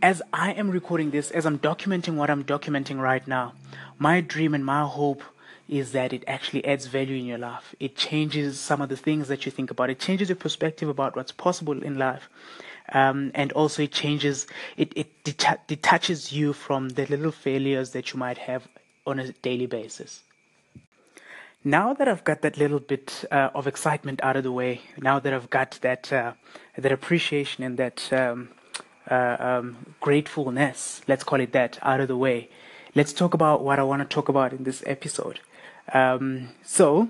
as 0.02 0.20
I 0.32 0.52
am 0.52 0.70
recording 0.70 1.10
this, 1.10 1.30
as 1.30 1.46
I'm 1.46 1.58
documenting 1.58 2.16
what 2.16 2.28
I'm 2.28 2.44
documenting 2.44 3.00
right 3.00 3.26
now, 3.26 3.54
my 3.98 4.20
dream 4.20 4.54
and 4.54 4.64
my 4.64 4.84
hope 4.84 5.22
is 5.68 5.92
that 5.92 6.12
it 6.12 6.22
actually 6.26 6.64
adds 6.66 6.86
value 6.86 7.16
in 7.16 7.24
your 7.24 7.38
life. 7.38 7.74
It 7.80 7.96
changes 7.96 8.60
some 8.60 8.82
of 8.82 8.90
the 8.90 8.96
things 8.96 9.28
that 9.28 9.46
you 9.46 9.52
think 9.52 9.70
about. 9.70 9.88
It 9.88 9.98
changes 9.98 10.28
your 10.28 10.36
perspective 10.36 10.88
about 10.88 11.16
what's 11.16 11.32
possible 11.32 11.82
in 11.82 11.98
life. 11.98 12.28
Um, 12.92 13.30
and 13.34 13.50
also 13.52 13.82
it 13.82 13.92
changes, 13.92 14.46
it, 14.76 14.92
it 14.94 15.24
deta- 15.24 15.66
detaches 15.66 16.32
you 16.32 16.52
from 16.52 16.90
the 16.90 17.06
little 17.06 17.32
failures 17.32 17.92
that 17.92 18.12
you 18.12 18.18
might 18.18 18.36
have 18.36 18.68
on 19.06 19.18
a 19.18 19.32
daily 19.32 19.66
basis. 19.66 20.22
Now 21.66 21.94
that 21.94 22.06
I've 22.06 22.24
got 22.24 22.42
that 22.42 22.58
little 22.58 22.78
bit 22.78 23.24
uh, 23.30 23.48
of 23.54 23.66
excitement 23.66 24.20
out 24.22 24.36
of 24.36 24.44
the 24.44 24.52
way, 24.52 24.82
now 24.98 25.18
that 25.18 25.32
I've 25.32 25.48
got 25.48 25.78
that 25.80 26.12
uh, 26.12 26.34
that 26.76 26.92
appreciation 26.92 27.64
and 27.64 27.78
that 27.78 28.12
um, 28.12 28.50
uh, 29.10 29.36
um, 29.38 29.94
gratefulness, 29.98 31.00
let's 31.08 31.24
call 31.24 31.40
it 31.40 31.52
that, 31.52 31.78
out 31.80 32.00
of 32.00 32.08
the 32.08 32.18
way, 32.18 32.50
let's 32.94 33.14
talk 33.14 33.32
about 33.32 33.64
what 33.64 33.78
I 33.78 33.82
want 33.82 34.02
to 34.02 34.14
talk 34.14 34.28
about 34.28 34.52
in 34.52 34.64
this 34.64 34.82
episode. 34.84 35.40
Um, 35.94 36.50
so, 36.62 37.08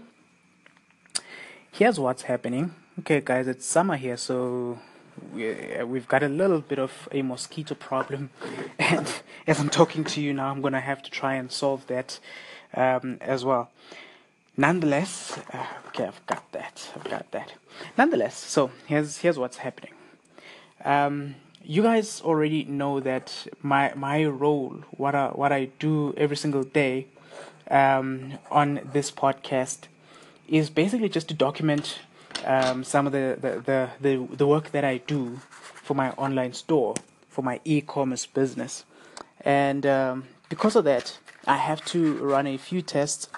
here's 1.73 1.99
what's 1.99 2.23
happening. 2.23 2.77
Okay, 3.01 3.21
guys, 3.25 3.49
it's 3.49 3.67
summer 3.67 3.97
here, 3.97 4.17
so 4.17 4.79
we, 5.33 5.47
have 5.47 6.07
got 6.07 6.23
a 6.23 6.29
little 6.29 6.61
bit 6.61 6.79
of 6.79 7.09
a 7.11 7.23
mosquito 7.23 7.75
problem, 7.75 8.31
and 8.79 9.13
as 9.49 9.59
I'm 9.59 9.69
talking 9.69 10.05
to 10.05 10.21
you 10.21 10.33
now, 10.33 10.53
I'm 10.53 10.63
gonna 10.63 10.81
have 10.81 11.03
to 11.03 11.11
try 11.11 11.35
and 11.35 11.51
solve 11.51 11.89
that 11.89 12.21
um, 12.73 13.19
as 13.21 13.45
well 13.45 13.73
nonetheless, 14.57 15.39
uh, 15.53 15.67
okay, 15.89 16.07
I've 16.07 16.27
got 16.27 16.51
that. 16.53 16.91
I've 16.95 17.05
got 17.05 17.31
that. 17.33 17.55
Nonetheless, 17.99 18.37
so 18.37 18.71
here's 18.87 19.19
here's 19.19 19.39
what's 19.39 19.59
happening. 19.59 19.93
Um, 20.85 21.37
you 21.63 21.83
guys 21.83 22.21
already 22.21 22.65
know 22.65 23.01
that 23.01 23.47
my 23.63 23.93
my 23.95 24.25
role, 24.25 24.85
what 24.91 25.15
I 25.15 25.29
what 25.29 25.53
I 25.53 25.67
do 25.79 26.15
every 26.17 26.37
single 26.37 26.63
day, 26.63 27.07
um, 27.71 28.39
on 28.51 28.81
this 28.93 29.11
podcast, 29.11 29.89
is 30.49 30.71
basically 30.71 31.09
just 31.09 31.29
to 31.29 31.35
document 31.35 31.99
um, 32.45 32.85
some 32.85 33.07
of 33.07 33.13
the, 33.13 33.39
the, 33.41 33.61
the, 33.61 33.91
the, 34.01 34.37
the 34.37 34.47
work 34.47 34.73
that 34.73 34.85
I 34.85 34.99
do 34.99 35.37
for 35.49 35.95
my 35.95 36.11
online 36.13 36.53
store, 36.53 36.95
for 37.29 37.43
my 37.43 37.61
e-commerce 37.65 38.27
business, 38.27 38.85
and 39.41 39.87
um, 39.87 40.25
because 40.49 40.77
of 40.77 40.85
that, 40.85 41.19
I 41.47 41.57
have 41.57 41.85
to 41.87 42.15
run 42.19 42.47
a 42.47 42.57
few 42.57 42.83
tests 42.83 43.29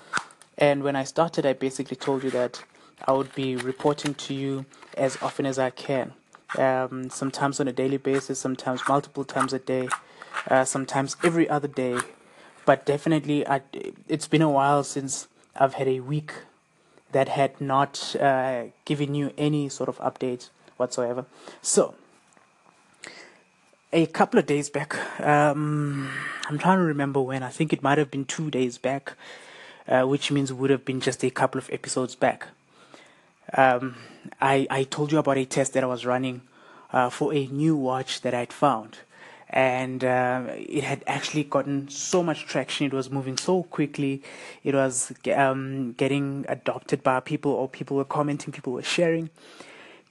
and 0.58 0.82
when 0.82 0.96
I 0.96 1.04
started, 1.04 1.44
I 1.44 1.52
basically 1.52 1.96
told 1.96 2.24
you 2.24 2.30
that 2.30 2.62
I 3.04 3.12
would 3.12 3.34
be 3.34 3.56
reporting 3.56 4.14
to 4.14 4.34
you 4.34 4.64
as 4.96 5.18
often 5.20 5.44
as 5.44 5.58
I 5.58 5.70
can. 5.70 6.12
Um, 6.56 7.10
sometimes 7.10 7.60
on 7.60 7.68
a 7.68 7.72
daily 7.72 7.98
basis, 7.98 8.38
sometimes 8.38 8.80
multiple 8.88 9.24
times 9.24 9.52
a 9.52 9.58
day, 9.58 9.88
uh, 10.48 10.64
sometimes 10.64 11.16
every 11.22 11.48
other 11.48 11.68
day. 11.68 11.98
But 12.64 12.86
definitely, 12.86 13.46
I, 13.46 13.60
it's 14.08 14.26
been 14.28 14.42
a 14.42 14.50
while 14.50 14.82
since 14.82 15.28
I've 15.54 15.74
had 15.74 15.88
a 15.88 16.00
week 16.00 16.32
that 17.12 17.28
had 17.28 17.60
not 17.60 18.16
uh, 18.16 18.64
given 18.84 19.14
you 19.14 19.32
any 19.36 19.68
sort 19.68 19.88
of 19.88 19.98
update 19.98 20.48
whatsoever. 20.76 21.26
So, 21.62 21.94
a 23.92 24.06
couple 24.06 24.38
of 24.38 24.46
days 24.46 24.68
back, 24.70 24.96
um, 25.20 26.10
I'm 26.48 26.58
trying 26.58 26.78
to 26.78 26.84
remember 26.84 27.20
when, 27.20 27.42
I 27.42 27.50
think 27.50 27.72
it 27.72 27.82
might 27.82 27.98
have 27.98 28.10
been 28.10 28.24
two 28.24 28.50
days 28.50 28.78
back 28.78 29.14
uh, 29.88 30.04
which 30.04 30.30
means 30.30 30.52
would 30.52 30.70
have 30.70 30.84
been 30.84 31.00
just 31.00 31.24
a 31.24 31.30
couple 31.30 31.58
of 31.58 31.70
episodes 31.72 32.14
back. 32.14 32.48
Um, 33.52 33.96
I, 34.40 34.66
I 34.70 34.84
told 34.84 35.12
you 35.12 35.18
about 35.18 35.38
a 35.38 35.44
test 35.44 35.72
that 35.74 35.84
I 35.84 35.86
was 35.86 36.04
running 36.04 36.42
uh, 36.92 37.10
for 37.10 37.32
a 37.32 37.46
new 37.46 37.76
watch 37.76 38.22
that 38.22 38.34
I'd 38.34 38.52
found. 38.52 38.98
And 39.48 40.02
uh, 40.02 40.44
it 40.48 40.82
had 40.82 41.04
actually 41.06 41.44
gotten 41.44 41.88
so 41.88 42.22
much 42.22 42.46
traction. 42.46 42.86
It 42.86 42.92
was 42.92 43.10
moving 43.10 43.38
so 43.38 43.62
quickly. 43.62 44.22
It 44.64 44.74
was 44.74 45.12
um, 45.34 45.92
getting 45.92 46.44
adopted 46.48 47.04
by 47.04 47.20
people, 47.20 47.52
or 47.52 47.68
people 47.68 47.96
were 47.96 48.04
commenting, 48.04 48.52
people 48.52 48.72
were 48.72 48.82
sharing. 48.82 49.30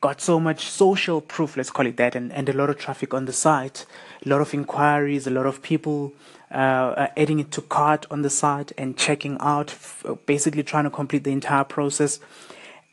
Got 0.06 0.22
so 0.22 0.40
much 0.40 0.68
social 0.68 1.20
proof, 1.20 1.58
let's 1.58 1.72
call 1.72 1.88
it 1.88 1.98
that, 1.98 2.14
and, 2.14 2.32
and 2.32 2.48
a 2.48 2.54
lot 2.54 2.70
of 2.70 2.78
traffic 2.78 3.12
on 3.12 3.26
the 3.26 3.34
site, 3.34 3.88
a 4.24 4.30
lot 4.30 4.40
of 4.40 4.54
inquiries, 4.54 5.26
a 5.26 5.32
lot 5.32 5.48
of 5.48 5.64
people 5.64 6.14
uh, 6.52 6.54
uh, 6.54 7.08
adding 7.18 7.40
it 7.40 7.50
to 7.54 7.64
cart 7.64 8.06
on 8.12 8.22
the 8.22 8.30
site 8.30 8.72
and 8.78 8.98
checking 8.98 9.36
out, 9.40 9.72
f- 9.72 10.06
basically 10.28 10.62
trying 10.62 10.84
to 10.84 10.92
complete 10.92 11.24
the 11.24 11.32
entire 11.32 11.64
process. 11.64 12.20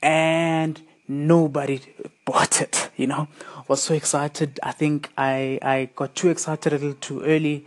And 0.00 0.80
nobody 1.06 1.82
bought 2.24 2.62
it, 2.62 2.88
you 2.96 3.08
know. 3.08 3.28
Was 3.68 3.82
so 3.82 3.92
excited. 3.92 4.58
I 4.62 4.72
think 4.72 5.10
I, 5.18 5.58
I 5.60 5.90
got 5.94 6.14
too 6.14 6.30
excited 6.30 6.72
a 6.72 6.76
little 6.76 6.94
too 6.94 7.20
early. 7.24 7.66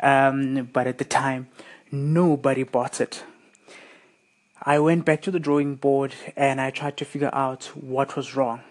Um, 0.00 0.70
but 0.72 0.86
at 0.86 0.96
the 0.96 1.04
time, 1.04 1.48
nobody 1.92 2.62
bought 2.62 3.02
it. 3.02 3.24
I 4.62 4.78
went 4.78 5.04
back 5.04 5.20
to 5.20 5.30
the 5.30 5.38
drawing 5.38 5.74
board 5.74 6.14
and 6.34 6.62
I 6.62 6.70
tried 6.70 6.96
to 6.96 7.04
figure 7.04 7.30
out 7.34 7.64
what 7.74 8.16
was 8.16 8.34
wrong. 8.34 8.62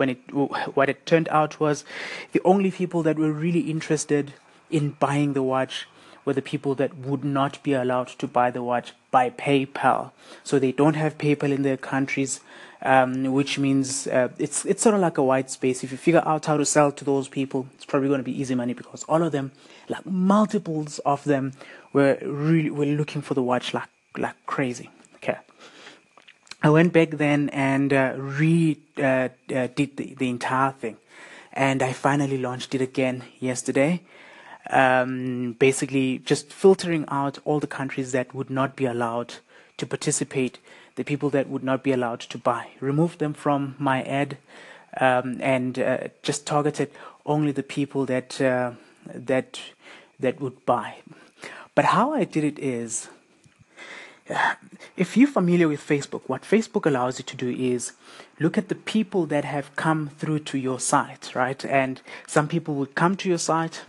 When 0.00 0.08
it, 0.08 0.18
what 0.78 0.88
it 0.88 1.04
turned 1.04 1.28
out 1.28 1.60
was 1.60 1.84
the 2.32 2.40
only 2.42 2.70
people 2.70 3.02
that 3.02 3.18
were 3.18 3.32
really 3.32 3.60
interested 3.74 4.32
in 4.70 4.96
buying 4.98 5.34
the 5.34 5.42
watch 5.42 5.86
were 6.24 6.32
the 6.32 6.42
people 6.42 6.74
that 6.76 6.96
would 6.96 7.24
not 7.24 7.62
be 7.62 7.72
allowed 7.72 8.08
to 8.08 8.26
buy 8.26 8.50
the 8.50 8.62
watch 8.62 8.92
by 9.10 9.30
PayPal. 9.30 10.12
So 10.44 10.58
they 10.58 10.72
don't 10.72 10.94
have 10.94 11.18
PayPal 11.18 11.52
in 11.52 11.62
their 11.62 11.76
countries, 11.76 12.40
um, 12.82 13.24
which 13.32 13.58
means 13.58 14.06
uh, 14.06 14.28
it's 14.38 14.64
it's 14.64 14.82
sort 14.82 14.94
of 14.94 15.00
like 15.00 15.18
a 15.18 15.22
white 15.22 15.50
space. 15.50 15.82
If 15.84 15.92
you 15.92 15.98
figure 15.98 16.22
out 16.24 16.46
how 16.46 16.56
to 16.56 16.64
sell 16.64 16.92
to 16.92 17.04
those 17.04 17.28
people, 17.28 17.66
it's 17.74 17.84
probably 17.84 18.08
going 18.08 18.20
to 18.20 18.24
be 18.24 18.40
easy 18.40 18.54
money 18.54 18.74
because 18.74 19.04
all 19.04 19.22
of 19.22 19.32
them, 19.32 19.52
like 19.88 20.06
multiples 20.06 20.98
of 21.00 21.24
them, 21.24 21.52
were 21.92 22.18
really 22.22 22.70
were 22.70 22.86
looking 22.86 23.22
for 23.22 23.34
the 23.34 23.42
watch 23.42 23.74
like 23.74 23.88
like 24.16 24.36
crazy. 24.46 24.90
I 26.62 26.70
went 26.70 26.92
back 26.92 27.10
then 27.10 27.48
and 27.50 27.92
uh, 27.92 28.14
re 28.16 28.78
uh, 28.98 29.02
uh, 29.02 29.68
did 29.74 29.96
the, 29.96 30.14
the 30.14 30.28
entire 30.28 30.72
thing, 30.72 30.96
and 31.52 31.82
I 31.82 31.92
finally 31.92 32.38
launched 32.38 32.74
it 32.74 32.80
again 32.80 33.24
yesterday 33.38 34.02
um, 34.68 35.52
basically 35.58 36.18
just 36.18 36.52
filtering 36.52 37.04
out 37.08 37.38
all 37.44 37.60
the 37.60 37.66
countries 37.66 38.12
that 38.12 38.34
would 38.34 38.50
not 38.50 38.76
be 38.76 38.84
allowed 38.84 39.34
to 39.78 39.86
participate, 39.86 40.58
the 40.96 41.04
people 41.04 41.30
that 41.30 41.48
would 41.48 41.64
not 41.64 41.82
be 41.82 41.92
allowed 41.92 42.20
to 42.20 42.38
buy. 42.38 42.68
Remove 42.80 43.18
them 43.18 43.32
from 43.32 43.74
my 43.78 44.02
ad 44.02 44.36
um, 45.00 45.38
and 45.40 45.78
uh, 45.78 46.08
just 46.22 46.46
targeted 46.46 46.90
only 47.26 47.52
the 47.52 47.62
people 47.62 48.06
that 48.06 48.40
uh, 48.40 48.72
that 49.06 49.60
that 50.18 50.40
would 50.40 50.64
buy. 50.66 50.96
But 51.74 51.86
how 51.86 52.12
I 52.12 52.24
did 52.24 52.44
it 52.44 52.58
is, 52.58 53.08
if 54.96 55.16
you're 55.16 55.28
familiar 55.28 55.68
with 55.68 55.86
Facebook, 55.86 56.22
what 56.26 56.42
Facebook 56.42 56.86
allows 56.86 57.18
you 57.18 57.24
to 57.24 57.36
do 57.36 57.48
is 57.50 57.92
look 58.38 58.56
at 58.58 58.68
the 58.68 58.74
people 58.74 59.26
that 59.26 59.44
have 59.44 59.74
come 59.76 60.08
through 60.08 60.40
to 60.40 60.58
your 60.58 60.80
site, 60.80 61.34
right? 61.34 61.64
And 61.64 62.00
some 62.26 62.48
people 62.48 62.74
would 62.76 62.94
come 62.94 63.16
to 63.16 63.28
your 63.28 63.38
site 63.38 63.82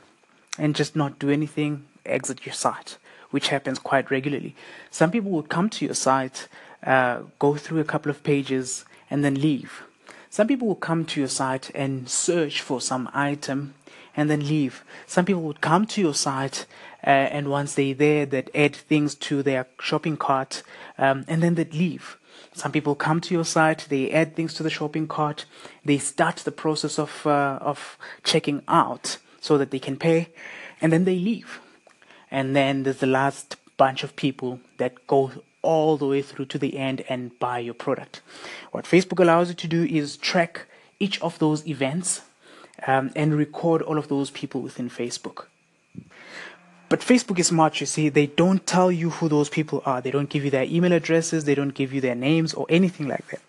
and 0.57 0.75
just 0.75 0.95
not 0.95 1.19
do 1.19 1.29
anything, 1.29 1.86
exit 2.05 2.45
your 2.45 2.53
site, 2.53 2.98
which 3.31 3.50
happens 3.50 3.79
quite 3.79 4.12
regularly. 4.12 4.55
Some 4.89 5.12
people 5.12 5.31
will 5.31 5.43
come 5.43 5.69
to 5.69 5.86
your 5.86 5.95
site, 5.95 6.48
uh, 6.86 7.21
go 7.39 7.55
through 7.55 7.79
a 7.79 7.86
couple 7.86 8.10
of 8.10 8.24
pages, 8.24 8.86
and 9.10 9.24
then 9.24 9.36
leave. 9.36 9.83
Some 10.29 10.48
people 10.48 10.67
will 10.67 10.75
come 10.75 11.05
to 11.05 11.19
your 11.19 11.29
site 11.29 11.69
and 11.75 12.07
search 12.10 12.62
for 12.62 12.79
some 12.79 13.10
item 13.13 13.74
and 14.15 14.30
then 14.30 14.48
leave. 14.48 14.84
Some 15.08 15.25
people 15.25 15.41
would 15.44 15.62
come 15.62 15.86
to 15.88 16.01
your 16.01 16.13
site 16.13 16.65
uh, 17.06 17.10
and 17.10 17.50
once 17.50 17.74
they're 17.74 17.94
there, 17.94 18.25
they'd 18.25 18.51
add 18.53 18.75
things 18.75 19.15
to 19.15 19.41
their 19.44 19.68
shopping 19.80 20.18
cart 20.18 20.63
um, 20.98 21.25
and 21.27 21.41
then 21.41 21.56
they'd 21.56 21.74
leave. 21.74 22.18
Some 22.53 22.72
people 22.72 22.96
come 22.96 23.22
to 23.22 23.34
your 23.34 23.46
site, 23.46 23.88
they 23.89 24.12
add 24.12 24.36
things 24.36 24.53
to 24.56 24.63
the 24.63 24.70
shopping 24.70 25.08
cart, 25.08 25.46
they 25.86 25.98
start 25.98 26.38
the 26.38 26.51
process 26.51 27.00
of 27.00 27.25
uh, 27.25 27.58
of 27.62 27.98
checking 28.24 28.62
out, 28.68 29.18
so 29.39 29.58
that 29.58 29.72
they 29.72 29.80
can 29.80 29.98
pay, 29.98 30.30
and 30.82 30.91
then 30.91 31.06
they 31.06 31.18
leave. 31.18 31.62
And 32.30 32.56
then 32.56 32.84
there's 32.84 33.00
the 33.00 33.08
last 33.08 33.56
bunch 33.77 34.03
of 34.03 34.15
people 34.15 34.60
that 34.77 35.08
go 35.08 35.32
all 35.62 35.98
the 35.98 36.06
way 36.06 36.22
through 36.22 36.46
to 36.46 36.58
the 36.58 36.77
end 36.77 37.03
and 37.08 37.38
buy 37.39 37.60
your 37.60 37.74
product. 37.74 38.22
What 38.72 38.86
Facebook 38.86 39.20
allows 39.20 39.50
you 39.50 39.56
to 39.56 39.68
do 39.68 39.84
is 39.84 40.18
track 40.18 40.65
each 41.00 41.22
of 41.22 41.39
those 41.39 41.65
events 41.68 42.22
um, 42.88 43.11
and 43.15 43.35
record 43.35 43.81
all 43.81 43.97
of 43.97 44.07
those 44.07 44.29
people 44.29 44.61
within 44.61 44.89
Facebook. 44.89 45.45
But 46.89 47.00
Facebook 47.00 47.39
is 47.39 47.47
smart, 47.47 47.79
you 47.79 47.85
see, 47.85 48.09
they 48.09 48.27
don't 48.27 48.67
tell 48.67 48.91
you 48.91 49.11
who 49.11 49.29
those 49.29 49.47
people 49.47 49.81
are. 49.85 50.01
They 50.01 50.11
don't 50.11 50.29
give 50.29 50.43
you 50.43 50.51
their 50.51 50.65
email 50.65 50.91
addresses, 50.91 51.45
they 51.45 51.55
don't 51.55 51.73
give 51.73 51.93
you 51.93 52.01
their 52.01 52.15
names 52.15 52.53
or 52.53 52.65
anything 52.67 53.07
like 53.07 53.25
that. 53.27 53.39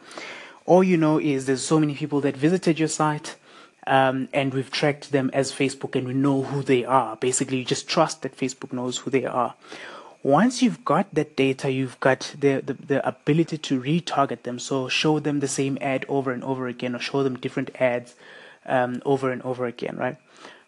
All 0.65 0.85
you 0.85 0.97
know 0.97 1.19
is 1.19 1.47
there's 1.47 1.65
so 1.65 1.81
many 1.81 1.95
people 1.95 2.21
that 2.21 2.37
visited 2.37 2.79
your 2.79 2.87
site, 2.87 3.35
um, 3.89 4.29
and 4.33 4.55
we've 4.55 4.71
tracked 4.71 5.11
them 5.11 5.29
as 5.33 5.51
Facebook 5.51 5.97
and 5.97 6.07
we 6.07 6.15
know 6.15 6.43
who 6.43 6.63
they 6.63 6.85
are. 6.85 7.17
Basically, 7.17 7.59
you 7.59 7.65
just 7.65 7.89
trust 7.89 8.23
that 8.23 8.37
Facebook 8.37 8.73
knows 8.73 8.99
who 8.99 9.11
they 9.11 9.25
are. 9.25 9.55
Once 10.23 10.63
you've 10.63 10.85
got 10.85 11.13
that 11.13 11.35
data, 11.35 11.69
you've 11.69 11.99
got 11.99 12.37
the, 12.39 12.63
the, 12.65 12.75
the 12.75 13.09
ability 13.09 13.59
to 13.59 13.83
retarget 13.83 14.45
them. 14.45 14.61
So 14.61 14.89
show 14.89 15.19
them 15.19 15.41
the 15.41 15.49
same 15.49 15.79
ad 15.81 16.07
over 16.09 16.31
and 16.31 16.45
over 16.45 16.69
again 16.69 16.95
or 16.95 17.01
show 17.01 17.25
them 17.25 17.37
different 17.37 17.75
ads 17.81 18.15
um, 18.67 19.03
over 19.05 19.31
and 19.31 19.43
over 19.43 19.67
again, 19.67 19.97
right? 19.97 20.17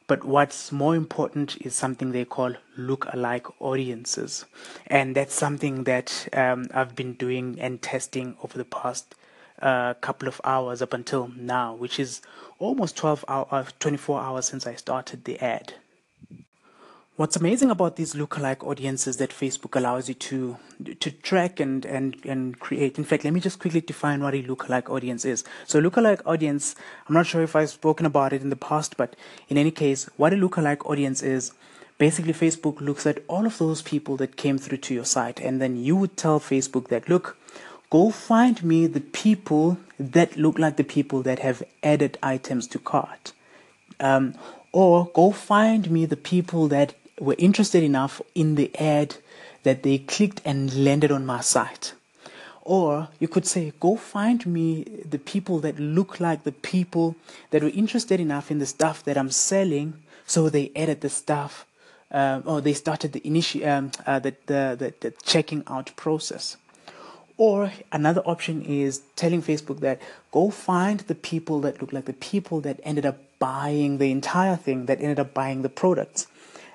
But 0.06 0.24
what's 0.24 0.70
more 0.70 0.94
important 0.94 1.56
is 1.62 1.74
something 1.74 2.12
they 2.12 2.26
call 2.26 2.54
look-alike 2.76 3.46
audiences, 3.60 4.44
and 4.86 5.16
that's 5.16 5.34
something 5.34 5.84
that 5.84 6.28
um, 6.34 6.66
I've 6.74 6.94
been 6.94 7.14
doing 7.14 7.58
and 7.58 7.80
testing 7.80 8.36
over 8.42 8.58
the 8.58 8.66
past 8.66 9.14
uh, 9.62 9.94
couple 9.94 10.28
of 10.28 10.40
hours 10.44 10.82
up 10.82 10.92
until 10.92 11.28
now, 11.36 11.74
which 11.74 11.98
is 11.98 12.20
almost 12.58 12.96
12 12.96 13.24
hours, 13.28 13.48
uh, 13.50 13.64
24 13.80 14.20
hours 14.20 14.46
since 14.46 14.66
I 14.66 14.74
started 14.74 15.24
the 15.24 15.38
ad. 15.42 15.74
What's 17.16 17.36
amazing 17.36 17.70
about 17.70 17.94
these 17.94 18.14
lookalike 18.14 18.66
audiences 18.66 19.18
that 19.18 19.30
Facebook 19.30 19.76
allows 19.76 20.08
you 20.08 20.16
to 20.16 20.56
to 20.98 21.10
track 21.12 21.60
and, 21.60 21.84
and, 21.84 22.16
and 22.24 22.58
create. 22.58 22.98
In 22.98 23.04
fact, 23.04 23.22
let 23.22 23.32
me 23.32 23.38
just 23.38 23.60
quickly 23.60 23.80
define 23.80 24.20
what 24.20 24.34
a 24.34 24.42
lookalike 24.42 24.90
audience 24.90 25.24
is. 25.24 25.44
So, 25.64 25.80
lookalike 25.80 26.22
audience, 26.26 26.74
I'm 27.06 27.14
not 27.14 27.28
sure 27.28 27.42
if 27.42 27.54
I've 27.54 27.70
spoken 27.70 28.04
about 28.04 28.32
it 28.32 28.42
in 28.42 28.50
the 28.50 28.56
past, 28.56 28.96
but 28.96 29.14
in 29.48 29.56
any 29.56 29.70
case, 29.70 30.10
what 30.16 30.32
a 30.32 30.36
lookalike 30.36 30.84
audience 30.90 31.22
is 31.22 31.52
basically 31.98 32.32
Facebook 32.32 32.80
looks 32.80 33.06
at 33.06 33.22
all 33.28 33.46
of 33.46 33.58
those 33.58 33.80
people 33.80 34.16
that 34.16 34.36
came 34.36 34.58
through 34.58 34.78
to 34.78 34.94
your 34.94 35.04
site, 35.04 35.38
and 35.38 35.62
then 35.62 35.76
you 35.76 35.94
would 35.94 36.16
tell 36.16 36.40
Facebook 36.40 36.88
that, 36.88 37.08
look, 37.08 37.36
go 37.90 38.10
find 38.10 38.64
me 38.64 38.88
the 38.88 39.00
people 39.00 39.78
that 40.00 40.36
look 40.36 40.58
like 40.58 40.76
the 40.76 40.82
people 40.82 41.22
that 41.22 41.38
have 41.38 41.62
added 41.80 42.18
items 42.24 42.66
to 42.66 42.80
cart. 42.80 43.32
Um, 44.00 44.34
or 44.72 45.08
go 45.14 45.30
find 45.30 45.88
me 45.88 46.04
the 46.04 46.16
people 46.16 46.66
that 46.66 46.94
were 47.18 47.36
interested 47.38 47.82
enough 47.82 48.20
in 48.34 48.54
the 48.56 48.74
ad 48.78 49.16
that 49.62 49.82
they 49.82 49.98
clicked 49.98 50.40
and 50.44 50.74
landed 50.74 51.10
on 51.10 51.26
my 51.26 51.40
site. 51.40 51.94
Or 52.62 53.08
you 53.18 53.28
could 53.28 53.46
say, 53.46 53.72
go 53.78 53.96
find 53.96 54.44
me 54.46 54.84
the 55.08 55.18
people 55.18 55.58
that 55.60 55.78
look 55.78 56.18
like 56.18 56.44
the 56.44 56.52
people 56.52 57.14
that 57.50 57.62
were 57.62 57.68
interested 57.70 58.20
enough 58.20 58.50
in 58.50 58.58
the 58.58 58.66
stuff 58.66 59.04
that 59.04 59.18
I'm 59.18 59.30
selling, 59.30 59.94
so 60.26 60.48
they 60.48 60.72
added 60.74 61.02
the 61.02 61.10
stuff, 61.10 61.66
um, 62.10 62.42
or 62.46 62.62
they 62.62 62.72
started 62.72 63.12
the 63.12 63.26
initial 63.26 63.66
um, 63.66 63.92
uh, 64.06 64.18
the, 64.18 64.34
the, 64.46 64.76
the 64.78 64.94
the 65.00 65.10
checking 65.22 65.62
out 65.66 65.92
process. 65.96 66.56
Or 67.36 67.72
another 67.92 68.22
option 68.22 68.62
is 68.62 69.02
telling 69.16 69.42
Facebook 69.42 69.80
that 69.80 70.00
go 70.30 70.50
find 70.50 71.00
the 71.00 71.16
people 71.16 71.60
that 71.62 71.80
look 71.80 71.92
like 71.92 72.04
the 72.06 72.12
people 72.12 72.60
that 72.60 72.80
ended 72.82 73.04
up 73.04 73.18
buying 73.38 73.98
the 73.98 74.10
entire 74.10 74.56
thing, 74.56 74.86
that 74.86 75.00
ended 75.00 75.18
up 75.18 75.34
buying 75.34 75.62
the 75.62 75.68
products 75.68 76.28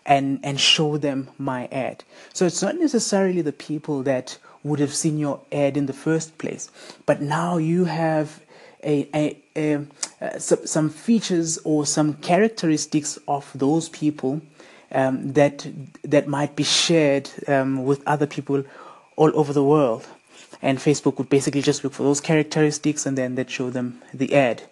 and 0.10 0.40
and 0.44 0.60
show 0.60 0.98
them 0.98 1.30
my 1.38 1.68
ad. 1.72 2.04
So 2.34 2.46
it's 2.46 2.62
not 2.62 2.76
necessarily 2.78 3.42
the 3.42 3.54
people 3.54 4.04
that 4.04 4.38
would 4.64 4.80
have 4.80 4.94
seen 4.94 5.18
your 5.18 5.40
ad 5.52 5.78
in 5.78 5.86
the 5.86 5.94
first 5.94 6.38
place, 6.38 6.70
but 7.06 7.22
now 7.22 7.58
you 7.58 7.86
have 7.86 8.42
a, 8.84 9.08
a, 9.14 9.38
a, 9.56 9.86
a 10.20 10.40
some 10.40 10.90
features 10.90 11.60
or 11.64 11.86
some 11.86 12.16
characteristics 12.16 13.20
of 13.28 13.50
those 13.54 13.88
people 13.90 14.42
um, 14.92 15.34
that 15.34 15.68
that 16.04 16.28
might 16.28 16.56
be 16.56 16.64
shared 16.64 17.30
um, 17.48 17.86
with 17.86 18.02
other 18.08 18.26
people 18.26 18.64
all 19.16 19.32
over 19.40 19.54
the 19.54 19.64
world. 19.64 20.06
And 20.62 20.78
Facebook 20.78 21.18
would 21.20 21.30
basically 21.30 21.62
just 21.62 21.84
look 21.84 21.94
for 21.94 22.04
those 22.04 22.20
characteristics 22.20 23.06
and 23.06 23.18
then 23.18 23.36
that 23.36 23.50
show 23.50 23.70
them 23.70 24.02
the 24.14 24.34
ad 24.34 24.64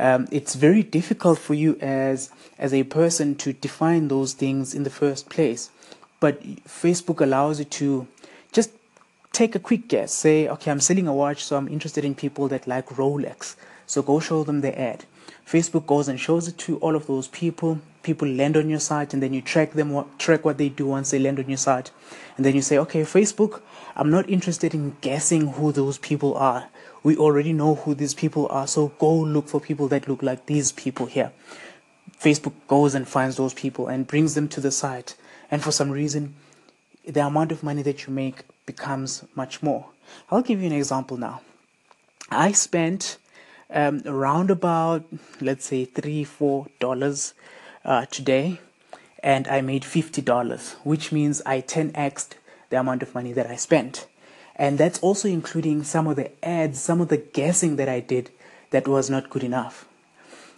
um, 0.00 0.26
it's 0.30 0.54
very 0.54 0.82
difficult 0.82 1.38
for 1.38 1.54
you 1.54 1.76
as 1.80 2.30
as 2.58 2.72
a 2.72 2.84
person 2.84 3.34
to 3.36 3.52
define 3.52 4.08
those 4.08 4.32
things 4.32 4.74
in 4.74 4.82
the 4.82 4.90
first 4.90 5.28
place. 5.28 5.70
But 6.20 6.42
Facebook 6.64 7.20
allows 7.20 7.58
you 7.58 7.64
to 7.66 8.06
just 8.52 8.70
take 9.32 9.54
a 9.54 9.58
quick 9.58 9.88
guess. 9.88 10.12
Say, 10.12 10.48
okay, 10.48 10.70
I'm 10.70 10.80
selling 10.80 11.06
a 11.06 11.14
watch, 11.14 11.44
so 11.44 11.56
I'm 11.56 11.68
interested 11.68 12.04
in 12.04 12.14
people 12.14 12.48
that 12.48 12.66
like 12.66 12.86
Rolex. 12.88 13.56
So 13.86 14.02
go 14.02 14.20
show 14.20 14.42
them 14.42 14.60
the 14.62 14.78
ad. 14.78 15.04
Facebook 15.46 15.86
goes 15.86 16.08
and 16.08 16.18
shows 16.18 16.48
it 16.48 16.56
to 16.58 16.78
all 16.78 16.96
of 16.96 17.06
those 17.06 17.28
people. 17.28 17.80
People 18.02 18.28
land 18.28 18.56
on 18.56 18.70
your 18.70 18.80
site, 18.80 19.12
and 19.12 19.22
then 19.22 19.34
you 19.34 19.42
track 19.42 19.72
them, 19.72 20.04
track 20.16 20.44
what 20.44 20.56
they 20.56 20.70
do 20.70 20.86
once 20.86 21.10
they 21.10 21.18
land 21.18 21.38
on 21.38 21.48
your 21.48 21.58
site, 21.58 21.90
and 22.36 22.46
then 22.46 22.54
you 22.54 22.62
say, 22.62 22.78
okay, 22.78 23.02
Facebook, 23.02 23.60
I'm 23.96 24.10
not 24.10 24.30
interested 24.30 24.72
in 24.72 24.96
guessing 25.00 25.48
who 25.48 25.72
those 25.72 25.98
people 25.98 26.34
are 26.36 26.68
we 27.02 27.16
already 27.16 27.52
know 27.52 27.76
who 27.76 27.94
these 27.94 28.14
people 28.14 28.46
are. 28.48 28.66
So 28.66 28.88
go 28.98 29.14
look 29.14 29.48
for 29.48 29.60
people 29.60 29.88
that 29.88 30.08
look 30.08 30.22
like 30.22 30.46
these 30.46 30.72
people 30.72 31.06
here. 31.06 31.32
Facebook 32.18 32.52
goes 32.68 32.94
and 32.94 33.08
finds 33.08 33.36
those 33.36 33.54
people 33.54 33.88
and 33.88 34.06
brings 34.06 34.34
them 34.34 34.48
to 34.48 34.60
the 34.60 34.70
site. 34.70 35.16
And 35.50 35.62
for 35.62 35.72
some 35.72 35.90
reason, 35.90 36.34
the 37.06 37.26
amount 37.26 37.52
of 37.52 37.62
money 37.62 37.82
that 37.82 38.06
you 38.06 38.12
make 38.12 38.42
becomes 38.66 39.24
much 39.34 39.62
more. 39.62 39.86
I'll 40.30 40.42
give 40.42 40.60
you 40.60 40.66
an 40.66 40.72
example 40.72 41.16
now. 41.16 41.40
I 42.30 42.52
spent 42.52 43.18
um, 43.70 44.02
around 44.04 44.50
about, 44.50 45.04
let's 45.40 45.66
say, 45.66 45.84
three, 45.84 46.24
four 46.24 46.66
dollars 46.78 47.34
uh, 47.84 48.06
today, 48.06 48.60
and 49.22 49.48
I 49.48 49.60
made 49.60 49.84
fifty 49.84 50.20
dollars, 50.20 50.76
which 50.84 51.12
means 51.12 51.42
I 51.46 51.60
10xed 51.62 52.30
the 52.68 52.78
amount 52.78 53.02
of 53.02 53.14
money 53.14 53.32
that 53.32 53.46
I 53.48 53.56
spent. 53.56 54.06
And 54.60 54.76
that's 54.76 54.98
also 54.98 55.26
including 55.26 55.84
some 55.84 56.06
of 56.06 56.16
the 56.16 56.30
ads, 56.44 56.78
some 56.78 57.00
of 57.00 57.08
the 57.08 57.16
guessing 57.16 57.76
that 57.76 57.88
I 57.88 58.00
did 58.00 58.30
that 58.72 58.86
was 58.86 59.08
not 59.08 59.30
good 59.30 59.42
enough. 59.42 59.88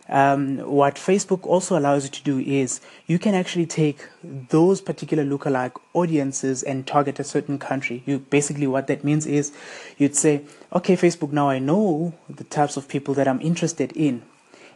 Um, 0.08 0.58
what 0.58 0.96
Facebook 0.96 1.46
also 1.46 1.78
allows 1.78 2.02
you 2.02 2.10
to 2.10 2.22
do 2.24 2.40
is 2.40 2.80
you 3.06 3.20
can 3.20 3.36
actually 3.36 3.66
take 3.66 4.08
those 4.24 4.80
particular 4.80 5.24
lookalike 5.24 5.76
audiences 5.94 6.64
and 6.64 6.84
target 6.84 7.20
a 7.20 7.24
certain 7.24 7.60
country. 7.60 8.02
You 8.04 8.18
basically 8.18 8.66
what 8.66 8.88
that 8.88 9.04
means 9.04 9.24
is 9.24 9.52
you'd 9.96 10.16
say, 10.16 10.42
okay, 10.72 10.96
Facebook, 10.96 11.30
now 11.30 11.48
I 11.48 11.60
know 11.60 12.12
the 12.28 12.42
types 12.42 12.76
of 12.76 12.88
people 12.88 13.14
that 13.14 13.28
I'm 13.28 13.40
interested 13.40 13.92
in. 13.92 14.22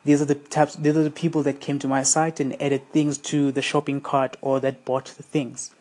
These 0.05 0.23
are 0.23 0.27
the 0.27 0.37
types. 0.37 0.77
These 0.77 0.97
are 0.97 1.03
the 1.03 1.11
people 1.11 1.43
that 1.43 1.59
came 1.59 1.81
to 1.81 1.89
my 1.89 2.05
site 2.05 2.39
and 2.39 2.63
added 2.63 2.93
things 2.93 3.19
to 3.33 3.51
the 3.51 3.61
shopping 3.61 4.01
cart 4.01 4.37
or 4.41 4.61
that 4.61 4.85
bought 4.85 5.07
the 5.17 5.25
things. 5.25 5.73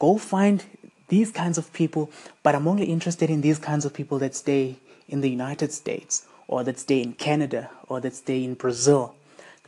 Go 0.00 0.18
find 0.18 0.64
these 1.10 1.30
kinds 1.30 1.58
of 1.58 1.72
people, 1.72 2.10
but 2.42 2.54
I'm 2.54 2.66
only 2.66 2.86
interested 2.86 3.28
in 3.28 3.42
these 3.42 3.58
kinds 3.58 3.84
of 3.84 3.92
people 3.92 4.18
that 4.20 4.34
stay 4.34 4.76
in 5.08 5.20
the 5.20 5.28
United 5.28 5.72
States 5.72 6.26
or 6.48 6.64
that 6.64 6.78
stay 6.78 7.02
in 7.02 7.12
Canada 7.12 7.70
or 7.88 8.00
that 8.00 8.14
stay 8.14 8.42
in 8.42 8.54
Brazil. 8.54 9.14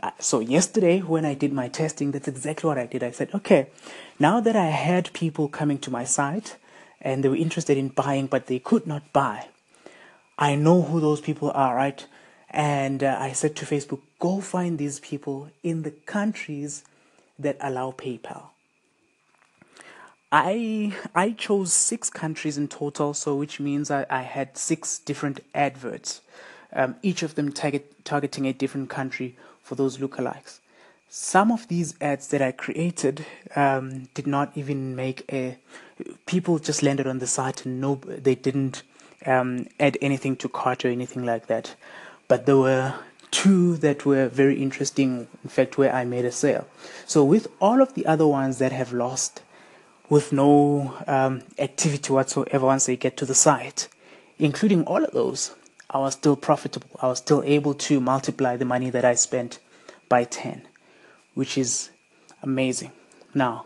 Uh, 0.02 0.10
so 0.18 0.40
yesterday 0.40 1.00
when 1.00 1.24
I 1.24 1.34
did 1.34 1.52
my 1.52 1.68
testing, 1.68 2.12
that's 2.12 2.28
exactly 2.28 2.66
what 2.68 2.78
I 2.78 2.86
did. 2.86 3.02
I 3.02 3.10
said, 3.10 3.30
okay, 3.34 3.66
now 4.18 4.40
that 4.40 4.56
I 4.56 4.66
had 4.66 5.12
people 5.12 5.48
coming 5.48 5.78
to 5.78 5.90
my 5.90 6.04
site 6.04 6.56
and 7.00 7.22
they 7.22 7.28
were 7.28 7.36
interested 7.36 7.76
in 7.76 7.88
buying, 7.88 8.26
but 8.26 8.46
they 8.46 8.58
could 8.58 8.86
not 8.86 9.12
buy, 9.12 9.48
I 10.38 10.54
know 10.54 10.82
who 10.82 11.00
those 11.00 11.20
people 11.20 11.50
are, 11.54 11.74
right? 11.76 12.06
And 12.50 13.02
uh, 13.02 13.16
I 13.18 13.32
said 13.32 13.56
to 13.56 13.66
Facebook, 13.66 14.00
go 14.18 14.40
find 14.40 14.78
these 14.78 15.00
people 15.00 15.50
in 15.62 15.82
the 15.82 15.90
countries 15.90 16.84
that 17.38 17.56
allow 17.60 17.92
PayPal. 17.92 18.51
I 20.34 20.94
I 21.14 21.32
chose 21.32 21.74
six 21.74 22.08
countries 22.08 22.56
in 22.56 22.68
total, 22.68 23.12
so 23.12 23.36
which 23.36 23.60
means 23.60 23.90
I, 23.90 24.06
I 24.08 24.22
had 24.22 24.56
six 24.56 24.98
different 24.98 25.40
adverts, 25.54 26.22
um, 26.72 26.96
each 27.02 27.22
of 27.22 27.34
them 27.34 27.52
target, 27.52 28.02
targeting 28.06 28.46
a 28.46 28.54
different 28.54 28.88
country 28.88 29.36
for 29.62 29.74
those 29.74 29.98
lookalikes. 29.98 30.60
Some 31.10 31.52
of 31.52 31.68
these 31.68 31.94
ads 32.00 32.28
that 32.28 32.40
I 32.40 32.52
created 32.52 33.26
um, 33.54 34.08
did 34.14 34.26
not 34.26 34.52
even 34.54 34.96
make 34.96 35.30
a. 35.30 35.58
People 36.24 36.58
just 36.58 36.82
landed 36.82 37.06
on 37.06 37.18
the 37.18 37.26
site 37.26 37.66
and 37.66 37.78
no, 37.78 37.96
they 37.96 38.34
didn't 38.34 38.82
um, 39.26 39.66
add 39.78 39.98
anything 40.00 40.36
to 40.36 40.48
cart 40.48 40.82
or 40.86 40.88
anything 40.88 41.26
like 41.26 41.46
that. 41.48 41.74
But 42.26 42.46
there 42.46 42.56
were 42.56 42.94
two 43.30 43.76
that 43.76 44.06
were 44.06 44.28
very 44.28 44.62
interesting. 44.62 45.28
In 45.44 45.50
fact, 45.50 45.76
where 45.76 45.94
I 45.94 46.06
made 46.06 46.24
a 46.24 46.32
sale. 46.32 46.66
So 47.06 47.22
with 47.22 47.48
all 47.60 47.82
of 47.82 47.92
the 47.92 48.06
other 48.06 48.26
ones 48.26 48.56
that 48.56 48.72
have 48.72 48.94
lost 48.94 49.41
with 50.12 50.30
no 50.30 50.94
um, 51.06 51.40
activity 51.58 52.12
whatsoever 52.12 52.66
once 52.66 52.84
they 52.84 52.96
get 52.96 53.16
to 53.16 53.24
the 53.24 53.34
site. 53.34 53.88
Including 54.38 54.84
all 54.84 55.02
of 55.02 55.12
those, 55.12 55.54
I 55.88 56.00
was 56.00 56.12
still 56.12 56.36
profitable. 56.36 56.90
I 57.00 57.06
was 57.06 57.16
still 57.16 57.42
able 57.46 57.72
to 57.88 57.98
multiply 57.98 58.58
the 58.58 58.66
money 58.66 58.90
that 58.90 59.06
I 59.06 59.14
spent 59.14 59.58
by 60.10 60.24
10, 60.24 60.68
which 61.32 61.56
is 61.56 61.88
amazing. 62.42 62.92
Now, 63.32 63.64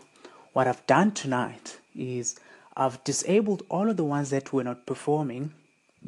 what 0.53 0.69
I've 0.69 0.87
done 0.87 1.11
tonight 1.11 1.79
is 1.93 2.39
I've 2.77 3.03
disabled 3.03 3.63
all 3.67 3.89
of 3.89 3.97
the 3.97 4.05
ones 4.05 4.29
that 4.29 4.53
were 4.53 4.63
not 4.63 4.85
performing. 4.85 5.51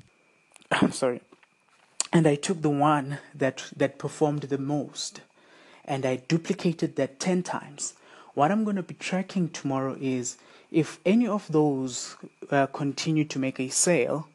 I'm 0.72 0.94
sorry. 0.94 1.20
And 2.14 2.26
I 2.26 2.36
took 2.36 2.62
the 2.62 2.70
one 2.70 3.18
that 3.36 3.66
that 3.76 4.00
performed 4.00 4.44
the 4.44 4.58
most 4.58 5.20
and 5.84 6.06
I 6.06 6.16
duplicated 6.16 6.96
that 6.96 7.20
10 7.20 7.44
times. 7.44 7.96
What 8.40 8.54
I'm 8.54 8.64
going 8.64 8.78
to 8.78 8.84
be 8.84 8.94
tracking 8.94 9.50
tomorrow 9.50 9.98
is 10.00 10.38
if 10.72 11.02
any 11.06 11.28
of 11.28 11.52
those 11.52 12.16
uh, 12.50 12.68
continue 12.68 13.26
to 13.26 13.38
make 13.38 13.60
a 13.60 13.68
sale 13.68 14.30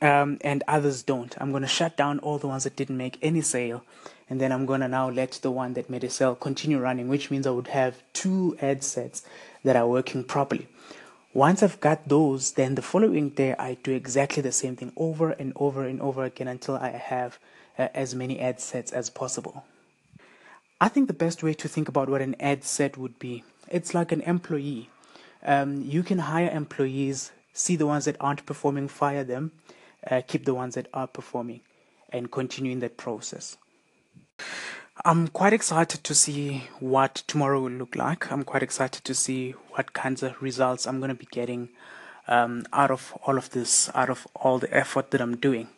um, 0.00 0.38
and 0.42 0.62
others 0.68 1.02
don't, 1.02 1.34
I'm 1.40 1.50
going 1.50 1.64
to 1.64 1.68
shut 1.68 1.96
down 1.96 2.20
all 2.20 2.38
the 2.38 2.46
ones 2.46 2.62
that 2.62 2.76
didn't 2.76 2.96
make 2.96 3.18
any 3.22 3.40
sale. 3.40 3.82
And 4.28 4.40
then 4.40 4.52
I'm 4.52 4.66
going 4.66 4.82
to 4.82 4.86
now 4.86 5.10
let 5.10 5.32
the 5.42 5.50
one 5.50 5.74
that 5.74 5.90
made 5.90 6.04
a 6.04 6.10
sale 6.10 6.36
continue 6.36 6.78
running, 6.78 7.08
which 7.08 7.28
means 7.28 7.44
I 7.44 7.50
would 7.50 7.66
have 7.66 8.04
two 8.12 8.56
ad 8.62 8.84
sets 8.84 9.24
that 9.64 9.74
are 9.74 9.88
working 9.88 10.22
properly. 10.22 10.68
Once 11.34 11.64
I've 11.64 11.80
got 11.80 12.08
those, 12.08 12.52
then 12.52 12.76
the 12.76 12.82
following 12.82 13.30
day 13.30 13.56
I 13.58 13.78
do 13.82 13.90
exactly 13.90 14.44
the 14.44 14.52
same 14.52 14.76
thing 14.76 14.92
over 14.96 15.30
and 15.30 15.52
over 15.56 15.84
and 15.84 16.00
over 16.00 16.22
again 16.22 16.46
until 16.46 16.76
I 16.76 16.90
have 16.90 17.40
uh, 17.76 17.88
as 17.94 18.14
many 18.14 18.38
ad 18.38 18.60
sets 18.60 18.92
as 18.92 19.10
possible. 19.10 19.64
I 20.80 20.88
think 20.88 21.08
the 21.08 21.14
best 21.14 21.42
way 21.42 21.52
to 21.54 21.68
think 21.68 21.88
about 21.88 22.08
what 22.08 22.22
an 22.22 22.36
ad 22.40 22.64
set 22.64 22.96
would 22.96 23.18
be, 23.18 23.44
it's 23.68 23.92
like 23.92 24.12
an 24.12 24.22
employee. 24.22 24.88
Um, 25.44 25.82
you 25.82 26.02
can 26.02 26.20
hire 26.20 26.50
employees, 26.50 27.32
see 27.52 27.76
the 27.76 27.86
ones 27.86 28.06
that 28.06 28.16
aren't 28.18 28.46
performing, 28.46 28.88
fire 28.88 29.22
them, 29.22 29.52
uh, 30.10 30.22
keep 30.26 30.46
the 30.46 30.54
ones 30.54 30.76
that 30.76 30.88
are 30.94 31.06
performing, 31.06 31.60
and 32.10 32.32
continue 32.32 32.72
in 32.72 32.80
that 32.80 32.96
process. 32.96 33.58
I'm 35.04 35.28
quite 35.28 35.52
excited 35.52 36.02
to 36.04 36.14
see 36.14 36.64
what 36.78 37.24
tomorrow 37.26 37.60
will 37.60 37.70
look 37.70 37.94
like. 37.94 38.32
I'm 38.32 38.44
quite 38.44 38.62
excited 38.62 39.04
to 39.04 39.14
see 39.14 39.52
what 39.72 39.92
kinds 39.92 40.22
of 40.22 40.40
results 40.42 40.86
I'm 40.86 40.98
going 40.98 41.08
to 41.08 41.14
be 41.14 41.28
getting 41.30 41.68
um, 42.26 42.64
out 42.72 42.90
of 42.90 43.16
all 43.26 43.36
of 43.36 43.50
this, 43.50 43.90
out 43.94 44.08
of 44.08 44.26
all 44.34 44.58
the 44.58 44.74
effort 44.74 45.10
that 45.10 45.20
I'm 45.20 45.36
doing. 45.36 45.68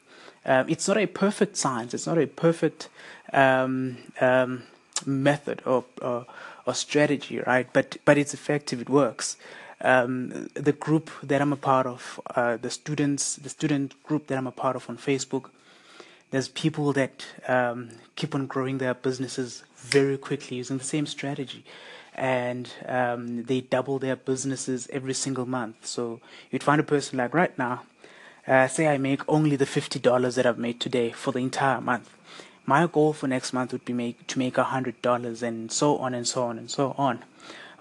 Um, 0.44 0.68
it's 0.68 0.86
not 0.86 0.96
a 0.96 1.06
perfect 1.06 1.56
science. 1.56 1.94
It's 1.94 2.06
not 2.06 2.18
a 2.18 2.26
perfect 2.26 2.88
um, 3.32 3.98
um 4.20 4.64
method 5.06 5.62
or, 5.66 5.84
or, 6.00 6.26
or 6.66 6.74
strategy, 6.74 7.40
right? 7.40 7.68
But 7.72 7.96
but 8.04 8.18
it's 8.18 8.34
effective. 8.34 8.80
It 8.80 8.88
works. 8.88 9.36
Um, 9.80 10.48
the 10.54 10.72
group 10.72 11.10
that 11.24 11.40
I'm 11.40 11.52
a 11.52 11.56
part 11.56 11.86
of, 11.86 12.20
uh, 12.36 12.56
the 12.56 12.70
students, 12.70 13.34
the 13.34 13.48
student 13.48 14.00
group 14.04 14.28
that 14.28 14.38
I'm 14.38 14.46
a 14.46 14.52
part 14.52 14.76
of 14.76 14.88
on 14.88 14.96
Facebook, 14.96 15.50
there's 16.30 16.48
people 16.48 16.92
that 16.92 17.26
um, 17.48 17.90
keep 18.16 18.34
on 18.34 18.46
growing 18.46 18.78
their 18.78 18.94
businesses 18.94 19.64
very 19.76 20.16
quickly 20.16 20.56
using 20.58 20.78
the 20.78 20.84
same 20.84 21.06
strategy 21.06 21.64
and 22.14 22.72
um, 22.86 23.44
they 23.44 23.60
double 23.60 23.98
their 23.98 24.16
businesses 24.16 24.88
every 24.92 25.14
single 25.14 25.46
month 25.46 25.86
so 25.86 26.20
you'd 26.50 26.62
find 26.62 26.80
a 26.80 26.84
person 26.84 27.18
like 27.18 27.32
right 27.32 27.56
now 27.58 27.82
uh, 28.46 28.66
say 28.66 28.86
i 28.86 28.98
make 28.98 29.22
only 29.28 29.56
the 29.56 29.64
$50 29.64 30.34
that 30.34 30.46
i've 30.46 30.58
made 30.58 30.80
today 30.80 31.10
for 31.10 31.32
the 31.32 31.38
entire 31.38 31.80
month 31.80 32.10
my 32.66 32.87
goal 32.87 33.12
for 33.12 33.27
next 33.27 33.53
month 33.53 33.72
would 33.72 33.85
be 33.85 33.92
make, 33.92 34.27
to 34.27 34.38
make 34.38 34.57
a 34.59 34.64
$100 34.64 35.42
and 35.42 35.72
so 35.72 35.98
on 35.98 36.14
and 36.14 36.27
so 36.27 36.44
on 36.44 36.59
and 36.59 36.70
so 36.70 36.94
on 36.98 37.25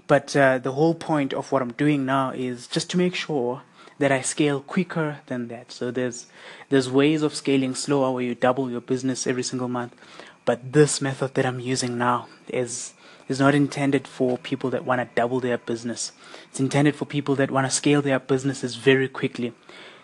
but 0.08 0.36
uh, 0.36 0.58
the 0.58 0.74
whole 0.74 0.96
point 0.96 1.34
of 1.34 1.52
what 1.52 1.62
i'm 1.62 1.74
doing 1.74 2.06
now 2.06 2.32
is 2.32 2.68
just 2.68 2.90
to 2.90 2.98
make 2.98 3.16
sure 3.16 3.62
that 4.02 4.12
I 4.12 4.22
scale 4.22 4.60
quicker 4.60 5.20
than 5.28 5.48
that. 5.48 5.72
So 5.72 5.92
there's 5.92 6.26
there's 6.70 6.90
ways 6.90 7.22
of 7.22 7.34
scaling 7.34 7.76
slower 7.76 8.12
where 8.12 8.24
you 8.24 8.36
double 8.36 8.70
your 8.70 8.82
business 8.82 9.26
every 9.26 9.44
single 9.44 9.68
month. 9.68 9.96
But 10.44 10.74
this 10.74 11.02
method 11.02 11.36
that 11.36 11.46
I'm 11.46 11.60
using 11.60 11.98
now 11.98 12.28
is 12.48 12.94
is 13.30 13.40
not 13.40 13.56
intended 13.56 14.08
for 14.08 14.38
people 14.38 14.70
that 14.72 14.84
want 14.84 15.00
to 15.02 15.16
double 15.16 15.40
their 15.40 15.58
business. 15.58 16.12
It's 16.50 16.60
intended 16.60 16.96
for 16.96 17.06
people 17.06 17.36
that 17.36 17.52
want 17.52 17.68
to 17.68 17.72
scale 17.72 18.02
their 18.02 18.20
businesses 18.20 18.76
very 18.76 19.08
quickly. 19.08 19.54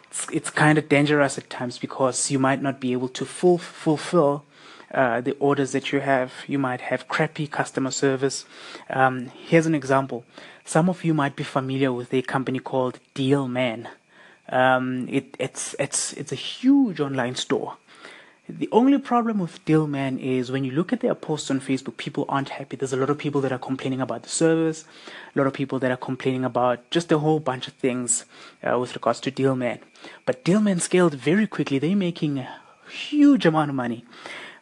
It's 0.10 0.28
it's 0.32 0.50
kind 0.50 0.78
of 0.78 0.88
dangerous 0.88 1.38
at 1.38 1.50
times 1.50 1.78
because 1.78 2.32
you 2.32 2.40
might 2.40 2.62
not 2.62 2.80
be 2.80 2.94
able 2.94 3.10
to 3.10 3.26
full, 3.26 3.58
fulfill 3.58 4.46
uh, 4.94 5.22
the 5.22 5.36
orders 5.40 5.72
that 5.72 5.92
you 5.92 6.00
have. 6.00 6.32
You 6.48 6.60
might 6.60 6.82
have 6.82 7.08
crappy 7.08 7.48
customer 7.48 7.92
service. 7.92 8.46
Um, 8.90 9.28
here's 9.28 9.66
an 9.66 9.76
example. 9.76 10.24
Some 10.66 10.90
of 10.90 11.04
you 11.04 11.14
might 11.14 11.36
be 11.36 11.44
familiar 11.44 11.92
with 11.92 12.14
a 12.14 12.22
company 12.22 12.60
called 12.60 13.00
Dealman. 13.16 13.88
Um, 14.50 15.08
it, 15.10 15.36
it's 15.40 15.76
it's 15.80 16.14
it's 16.14 16.32
a 16.32 16.36
huge 16.36 17.00
online 17.00 17.36
store. 17.36 17.78
The 18.50 18.70
only 18.72 18.98
problem 18.98 19.40
with 19.40 19.64
Dealman 19.66 20.22
is 20.22 20.54
when 20.54 20.64
you 20.64 20.72
look 20.72 20.94
at 20.94 21.02
their 21.02 21.16
posts 21.16 21.52
on 21.52 21.60
Facebook, 21.60 21.98
people 21.98 22.24
aren't 22.30 22.48
happy. 22.48 22.78
There's 22.78 22.94
a 22.94 22.98
lot 22.98 23.10
of 23.10 23.18
people 23.18 23.42
that 23.42 23.52
are 23.52 23.60
complaining 23.60 24.00
about 24.00 24.24
the 24.24 24.30
service, 24.30 24.86
a 25.36 25.38
lot 25.38 25.48
of 25.48 25.54
people 25.54 25.80
that 25.80 25.92
are 25.92 25.98
complaining 25.98 26.46
about 26.46 26.90
just 26.90 27.12
a 27.12 27.18
whole 27.18 27.42
bunch 27.42 27.68
of 27.68 27.74
things 27.74 28.24
uh, 28.64 28.80
with 28.80 28.96
regards 28.96 29.20
to 29.22 29.32
Dealman. 29.32 29.80
But 30.26 30.46
Dealman 30.46 30.80
scaled 30.80 31.16
very 31.16 31.46
quickly. 31.46 31.78
They're 31.78 31.98
making 31.98 32.40
a 32.40 32.48
huge 32.90 33.46
amount 33.46 33.70
of 33.70 33.76
money 33.76 34.06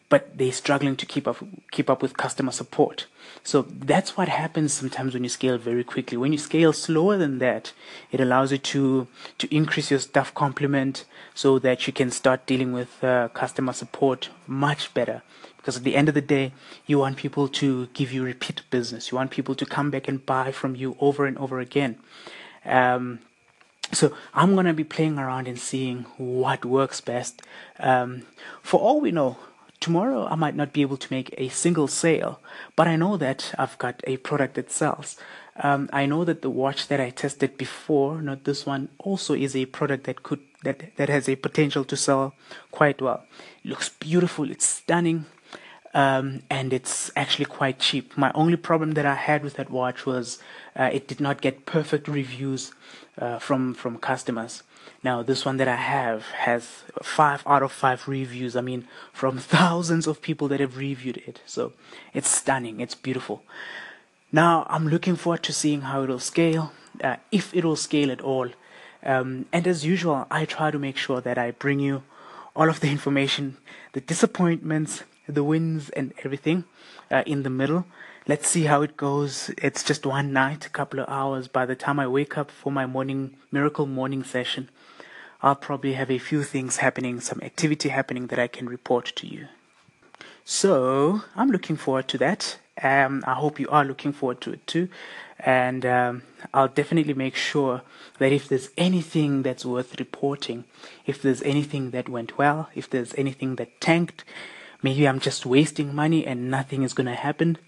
but 0.09 0.37
they're 0.37 0.51
struggling 0.51 0.95
to 0.95 1.05
keep 1.05 1.27
up 1.27 1.43
keep 1.71 1.89
up 1.89 2.01
with 2.01 2.17
customer 2.17 2.51
support. 2.51 3.07
So 3.43 3.63
that's 3.63 4.17
what 4.17 4.27
happens 4.27 4.73
sometimes 4.73 5.13
when 5.13 5.23
you 5.23 5.29
scale 5.29 5.57
very 5.57 5.83
quickly. 5.83 6.17
When 6.17 6.31
you 6.31 6.37
scale 6.37 6.73
slower 6.73 7.17
than 7.17 7.39
that, 7.39 7.73
it 8.11 8.19
allows 8.19 8.51
you 8.51 8.57
to 8.57 9.07
to 9.37 9.55
increase 9.55 9.91
your 9.91 9.99
staff 9.99 10.33
complement 10.33 11.05
so 11.33 11.59
that 11.59 11.87
you 11.87 11.93
can 11.93 12.11
start 12.11 12.45
dealing 12.45 12.71
with 12.71 13.03
uh, 13.03 13.29
customer 13.29 13.73
support 13.73 14.29
much 14.47 14.93
better. 14.93 15.21
Because 15.57 15.77
at 15.77 15.83
the 15.83 15.95
end 15.95 16.07
of 16.07 16.13
the 16.13 16.21
day, 16.21 16.53
you 16.85 16.99
want 16.99 17.17
people 17.17 17.47
to 17.47 17.87
give 17.87 18.11
you 18.11 18.23
repeat 18.23 18.61
business. 18.69 19.11
You 19.11 19.15
want 19.15 19.31
people 19.31 19.55
to 19.55 19.65
come 19.65 19.89
back 19.89 20.07
and 20.07 20.23
buy 20.23 20.51
from 20.51 20.75
you 20.75 20.95
over 20.99 21.25
and 21.25 21.35
over 21.39 21.59
again. 21.59 21.97
Um, 22.63 23.19
so 23.91 24.13
I'm 24.33 24.55
gonna 24.55 24.73
be 24.73 24.83
playing 24.83 25.17
around 25.17 25.47
and 25.47 25.59
seeing 25.59 26.05
what 26.17 26.65
works 26.65 27.01
best. 27.01 27.41
Um, 27.79 28.23
for 28.61 28.79
all 28.79 29.01
we 29.01 29.11
know, 29.11 29.37
tomorrow 29.85 30.25
I 30.25 30.33
might 30.33 30.55
not 30.55 30.73
be 30.73 30.81
able 30.81 30.97
to 30.97 31.13
make 31.13 31.29
a 31.37 31.49
single 31.49 31.87
sale, 31.87 32.39
but 32.75 32.87
I 32.87 32.95
know 32.95 33.17
that 33.17 33.53
I've 33.59 33.77
got 33.77 34.01
a 34.07 34.17
product 34.17 34.55
that 34.55 34.71
sells. 34.71 35.15
Um, 35.57 35.89
I 35.93 36.07
know 36.07 36.25
that 36.25 36.41
the 36.41 36.49
watch 36.49 36.87
that 36.87 36.99
I 36.99 37.11
tested 37.11 37.55
before, 37.55 38.19
not 38.19 38.45
this 38.45 38.65
one, 38.65 38.89
also 38.97 39.35
is 39.35 39.55
a 39.55 39.67
product 39.67 40.05
that 40.05 40.23
could 40.23 40.41
that 40.63 40.95
that 40.97 41.09
has 41.09 41.29
a 41.29 41.35
potential 41.35 41.83
to 41.85 41.95
sell 41.95 42.33
quite 42.71 42.99
well. 42.99 43.21
It 43.63 43.69
looks 43.69 43.89
beautiful, 43.89 44.49
it's 44.49 44.65
stunning, 44.65 45.27
um, 45.93 46.41
and 46.49 46.73
it's 46.73 47.11
actually 47.15 47.45
quite 47.45 47.77
cheap. 47.77 48.17
My 48.17 48.31
only 48.33 48.57
problem 48.57 48.93
that 48.93 49.05
I 49.05 49.13
had 49.29 49.43
with 49.43 49.53
that 49.57 49.69
watch 49.69 50.07
was 50.07 50.39
uh, 50.75 50.89
it 50.91 51.07
did 51.07 51.21
not 51.21 51.41
get 51.41 51.67
perfect 51.67 52.07
reviews 52.07 52.73
uh, 53.21 53.37
from 53.37 53.75
from 53.75 53.99
customers. 53.99 54.63
Now, 55.03 55.21
this 55.21 55.45
one 55.45 55.57
that 55.57 55.67
I 55.67 55.75
have 55.75 56.23
has 56.47 56.83
five 57.03 57.43
out 57.45 57.63
of 57.63 57.71
five 57.71 58.07
reviews. 58.07 58.55
I 58.55 58.61
mean, 58.61 58.87
from 59.13 59.37
thousands 59.57 60.07
of 60.07 60.21
people 60.21 60.47
that 60.49 60.59
have 60.59 60.77
reviewed 60.77 61.17
it. 61.17 61.41
So 61.45 61.73
it's 62.13 62.29
stunning. 62.29 62.79
It's 62.79 62.95
beautiful. 62.95 63.43
Now, 64.31 64.65
I'm 64.69 64.87
looking 64.87 65.15
forward 65.15 65.43
to 65.43 65.53
seeing 65.53 65.81
how 65.81 66.03
it'll 66.03 66.19
scale, 66.19 66.73
uh, 67.03 67.17
if 67.31 67.55
it'll 67.55 67.75
scale 67.75 68.11
at 68.11 68.21
all. 68.21 68.49
Um, 69.03 69.45
and 69.53 69.67
as 69.67 69.85
usual, 69.85 70.25
I 70.31 70.45
try 70.45 70.71
to 70.71 70.79
make 70.79 70.97
sure 70.97 71.21
that 71.21 71.37
I 71.37 71.51
bring 71.51 71.79
you 71.79 72.03
all 72.55 72.69
of 72.69 72.79
the 72.79 72.89
information, 72.89 73.57
the 73.93 74.01
disappointments, 74.01 75.03
the 75.27 75.43
wins, 75.43 75.89
and 75.91 76.13
everything 76.23 76.63
uh, 77.11 77.23
in 77.25 77.43
the 77.43 77.49
middle. 77.49 77.85
Let's 78.27 78.47
see 78.47 78.63
how 78.63 78.81
it 78.81 78.97
goes. 78.97 79.51
It's 79.59 79.83
just 79.83 80.03
one 80.03 80.33
night, 80.33 80.65
a 80.65 80.69
couple 80.69 80.99
of 80.99 81.07
hours. 81.07 81.47
By 81.47 81.67
the 81.67 81.75
time 81.75 81.99
I 81.99 82.07
wake 82.07 82.39
up 82.39 82.49
for 82.49 82.71
my 82.71 82.87
morning 82.87 83.35
miracle 83.51 83.85
morning 83.85 84.23
session, 84.23 84.69
I'll 85.43 85.53
probably 85.53 85.93
have 85.93 86.09
a 86.09 86.17
few 86.17 86.41
things 86.41 86.77
happening, 86.77 87.19
some 87.19 87.39
activity 87.43 87.89
happening 87.89 88.25
that 88.27 88.39
I 88.39 88.47
can 88.47 88.67
report 88.67 89.13
to 89.17 89.27
you. 89.27 89.45
So 90.43 91.21
I'm 91.35 91.51
looking 91.51 91.75
forward 91.75 92.07
to 92.07 92.17
that. 92.17 92.57
Um, 92.81 93.23
I 93.27 93.35
hope 93.35 93.59
you 93.59 93.69
are 93.69 93.85
looking 93.85 94.11
forward 94.11 94.41
to 94.41 94.53
it 94.53 94.65
too. 94.65 94.89
And 95.37 95.85
um, 95.85 96.23
I'll 96.51 96.67
definitely 96.67 97.13
make 97.13 97.35
sure 97.35 97.83
that 98.17 98.31
if 98.31 98.49
there's 98.49 98.69
anything 98.75 99.43
that's 99.43 99.67
worth 99.67 99.99
reporting, 99.99 100.63
if 101.05 101.21
there's 101.21 101.43
anything 101.43 101.91
that 101.91 102.09
went 102.09 102.39
well, 102.39 102.69
if 102.73 102.89
there's 102.89 103.13
anything 103.19 103.57
that 103.57 103.79
tanked, 103.79 104.23
maybe 104.81 105.07
I'm 105.07 105.19
just 105.19 105.45
wasting 105.45 105.93
money 105.93 106.25
and 106.25 106.49
nothing 106.49 106.81
is 106.81 106.93
going 106.93 107.05
to 107.05 107.13
happen 107.13 107.59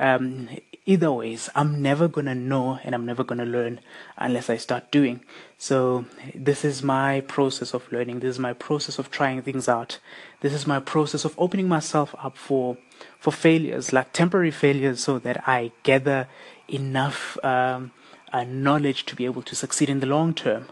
um, 0.00 0.48
either 0.86 1.12
ways, 1.12 1.50
I'm 1.54 1.82
never 1.82 2.08
gonna 2.08 2.34
know 2.34 2.80
and 2.82 2.94
I'm 2.94 3.04
never 3.04 3.22
gonna 3.22 3.44
learn 3.44 3.80
unless 4.16 4.48
I 4.48 4.56
start 4.56 4.90
doing. 4.90 5.20
So 5.58 6.06
this 6.34 6.64
is 6.64 6.82
my 6.82 7.20
process 7.20 7.74
of 7.74 7.90
learning. 7.92 8.20
This 8.20 8.30
is 8.30 8.38
my 8.38 8.54
process 8.54 8.98
of 8.98 9.10
trying 9.10 9.42
things 9.42 9.68
out. 9.68 9.98
This 10.40 10.54
is 10.54 10.66
my 10.66 10.80
process 10.80 11.26
of 11.26 11.34
opening 11.38 11.68
myself 11.68 12.14
up 12.18 12.36
for 12.36 12.78
for 13.18 13.30
failures, 13.30 13.92
like 13.92 14.12
temporary 14.12 14.50
failures, 14.50 15.04
so 15.04 15.18
that 15.18 15.46
I 15.46 15.72
gather 15.82 16.28
enough 16.66 17.36
um, 17.44 17.92
uh, 18.32 18.44
knowledge 18.44 19.04
to 19.06 19.14
be 19.14 19.26
able 19.26 19.42
to 19.42 19.54
succeed 19.54 19.90
in 19.90 20.00
the 20.00 20.06
long 20.06 20.32
term. 20.32 20.66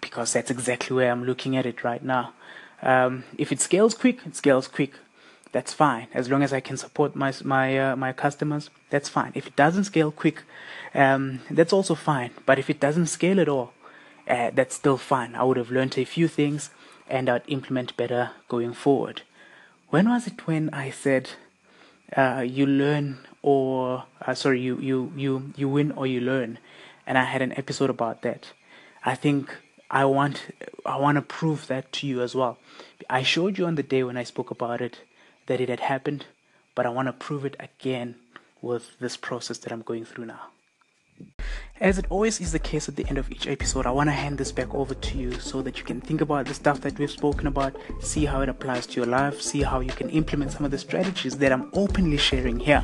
Because 0.00 0.32
that's 0.32 0.50
exactly 0.50 0.96
where 0.96 1.12
I'm 1.12 1.24
looking 1.24 1.56
at 1.56 1.66
it 1.66 1.84
right 1.84 2.02
now. 2.02 2.34
Um, 2.82 3.22
if 3.38 3.52
it 3.52 3.60
scales 3.60 3.94
quick, 3.94 4.26
it 4.26 4.34
scales 4.34 4.66
quick 4.66 4.94
that's 5.56 5.72
fine. 5.72 6.06
As 6.12 6.28
long 6.28 6.42
as 6.42 6.52
I 6.52 6.60
can 6.60 6.76
support 6.76 7.16
my 7.16 7.32
my 7.42 7.78
uh, 7.78 7.96
my 7.96 8.12
customers, 8.12 8.68
that's 8.90 9.08
fine. 9.08 9.32
If 9.34 9.46
it 9.46 9.56
doesn't 9.56 9.84
scale 9.84 10.10
quick, 10.10 10.42
um, 10.94 11.40
that's 11.50 11.72
also 11.72 11.94
fine. 11.94 12.32
But 12.44 12.58
if 12.58 12.68
it 12.68 12.78
doesn't 12.78 13.06
scale 13.06 13.40
at 13.40 13.48
all, 13.48 13.72
uh, 14.28 14.50
that's 14.52 14.74
still 14.74 14.98
fine. 14.98 15.34
I 15.34 15.44
would 15.44 15.56
have 15.56 15.70
learned 15.70 15.96
a 15.96 16.04
few 16.04 16.28
things, 16.28 16.68
and 17.08 17.30
I'd 17.30 17.48
implement 17.48 17.96
better 17.96 18.32
going 18.48 18.74
forward. 18.74 19.22
When 19.88 20.10
was 20.10 20.26
it 20.26 20.46
when 20.46 20.68
I 20.74 20.90
said 20.90 21.30
uh, 22.14 22.44
you 22.46 22.66
learn 22.66 23.20
or 23.40 24.04
uh, 24.20 24.34
sorry, 24.34 24.60
you 24.60 24.76
you 24.78 25.10
you 25.16 25.54
you 25.56 25.70
win 25.70 25.90
or 25.92 26.06
you 26.06 26.20
learn, 26.20 26.58
and 27.06 27.16
I 27.16 27.24
had 27.24 27.40
an 27.40 27.56
episode 27.56 27.88
about 27.88 28.20
that. 28.20 28.52
I 29.06 29.14
think 29.14 29.56
I 29.90 30.04
want 30.04 30.52
I 30.84 30.96
want 30.98 31.16
to 31.16 31.22
prove 31.22 31.66
that 31.68 31.92
to 31.92 32.06
you 32.06 32.20
as 32.20 32.34
well. 32.34 32.58
I 33.08 33.22
showed 33.22 33.56
you 33.56 33.64
on 33.64 33.76
the 33.76 33.88
day 33.94 34.02
when 34.02 34.18
I 34.18 34.24
spoke 34.24 34.50
about 34.50 34.82
it 34.82 35.00
that 35.46 35.60
it 35.60 35.68
had 35.68 35.80
happened, 35.80 36.26
but 36.74 36.86
I 36.86 36.90
want 36.90 37.08
to 37.08 37.12
prove 37.12 37.44
it 37.44 37.56
again 37.58 38.16
with 38.60 38.98
this 38.98 39.16
process 39.16 39.58
that 39.58 39.72
I'm 39.72 39.82
going 39.82 40.04
through 40.04 40.26
now. 40.26 40.50
As 41.78 41.98
it 41.98 42.06
always 42.08 42.40
is 42.40 42.52
the 42.52 42.58
case 42.58 42.88
at 42.88 42.96
the 42.96 43.06
end 43.06 43.18
of 43.18 43.30
each 43.30 43.46
episode, 43.46 43.84
I 43.84 43.90
want 43.90 44.08
to 44.08 44.12
hand 44.12 44.38
this 44.38 44.50
back 44.50 44.74
over 44.74 44.94
to 44.94 45.18
you 45.18 45.38
so 45.38 45.60
that 45.60 45.76
you 45.76 45.84
can 45.84 46.00
think 46.00 46.22
about 46.22 46.46
the 46.46 46.54
stuff 46.54 46.80
that 46.80 46.98
we've 46.98 47.10
spoken 47.10 47.46
about, 47.46 47.76
see 48.00 48.24
how 48.24 48.40
it 48.40 48.48
applies 48.48 48.86
to 48.86 48.94
your 48.94 49.04
life, 49.04 49.42
see 49.42 49.60
how 49.60 49.80
you 49.80 49.90
can 49.90 50.08
implement 50.08 50.52
some 50.52 50.64
of 50.64 50.70
the 50.70 50.78
strategies 50.78 51.36
that 51.36 51.52
I'm 51.52 51.68
openly 51.74 52.16
sharing 52.16 52.58
here. 52.58 52.82